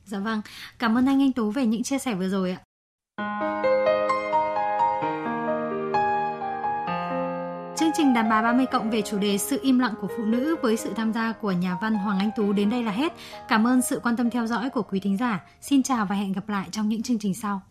Dạ 0.07 0.19
vâng, 0.19 0.41
cảm 0.79 0.99
ơn 0.99 1.07
anh 1.07 1.23
Anh 1.23 1.33
Tú 1.33 1.51
về 1.51 1.67
những 1.67 1.83
chia 1.83 1.99
sẻ 1.99 2.15
vừa 2.15 2.29
rồi 2.29 2.57
ạ. 3.17 3.94
Chương 7.77 7.91
trình 7.97 8.15
Đàn 8.15 8.29
bà 8.29 8.43
30 8.43 8.67
cộng 8.67 8.91
về 8.91 9.03
chủ 9.03 9.19
đề 9.19 9.39
sự 9.39 9.59
im 9.63 9.79
lặng 9.79 9.95
của 10.01 10.09
phụ 10.17 10.25
nữ 10.25 10.57
với 10.63 10.77
sự 10.77 10.93
tham 10.97 11.13
gia 11.13 11.33
của 11.33 11.53
nhà 11.53 11.79
văn 11.83 11.95
Hoàng 11.95 12.19
Anh 12.19 12.31
Tú 12.37 12.53
đến 12.53 12.71
đây 12.71 12.83
là 12.83 12.93
hết. 12.93 13.13
Cảm 13.49 13.67
ơn 13.67 13.83
sự 13.83 14.01
quan 14.03 14.17
tâm 14.17 14.31
theo 14.31 14.47
dõi 14.47 14.71
của 14.71 14.83
quý 14.83 15.01
thính 15.01 15.17
giả. 15.17 15.45
Xin 15.61 15.83
chào 15.83 16.07
và 16.07 16.17
hẹn 16.17 16.33
gặp 16.33 16.49
lại 16.49 16.69
trong 16.71 16.89
những 16.89 17.03
chương 17.03 17.19
trình 17.19 17.35
sau. 17.35 17.63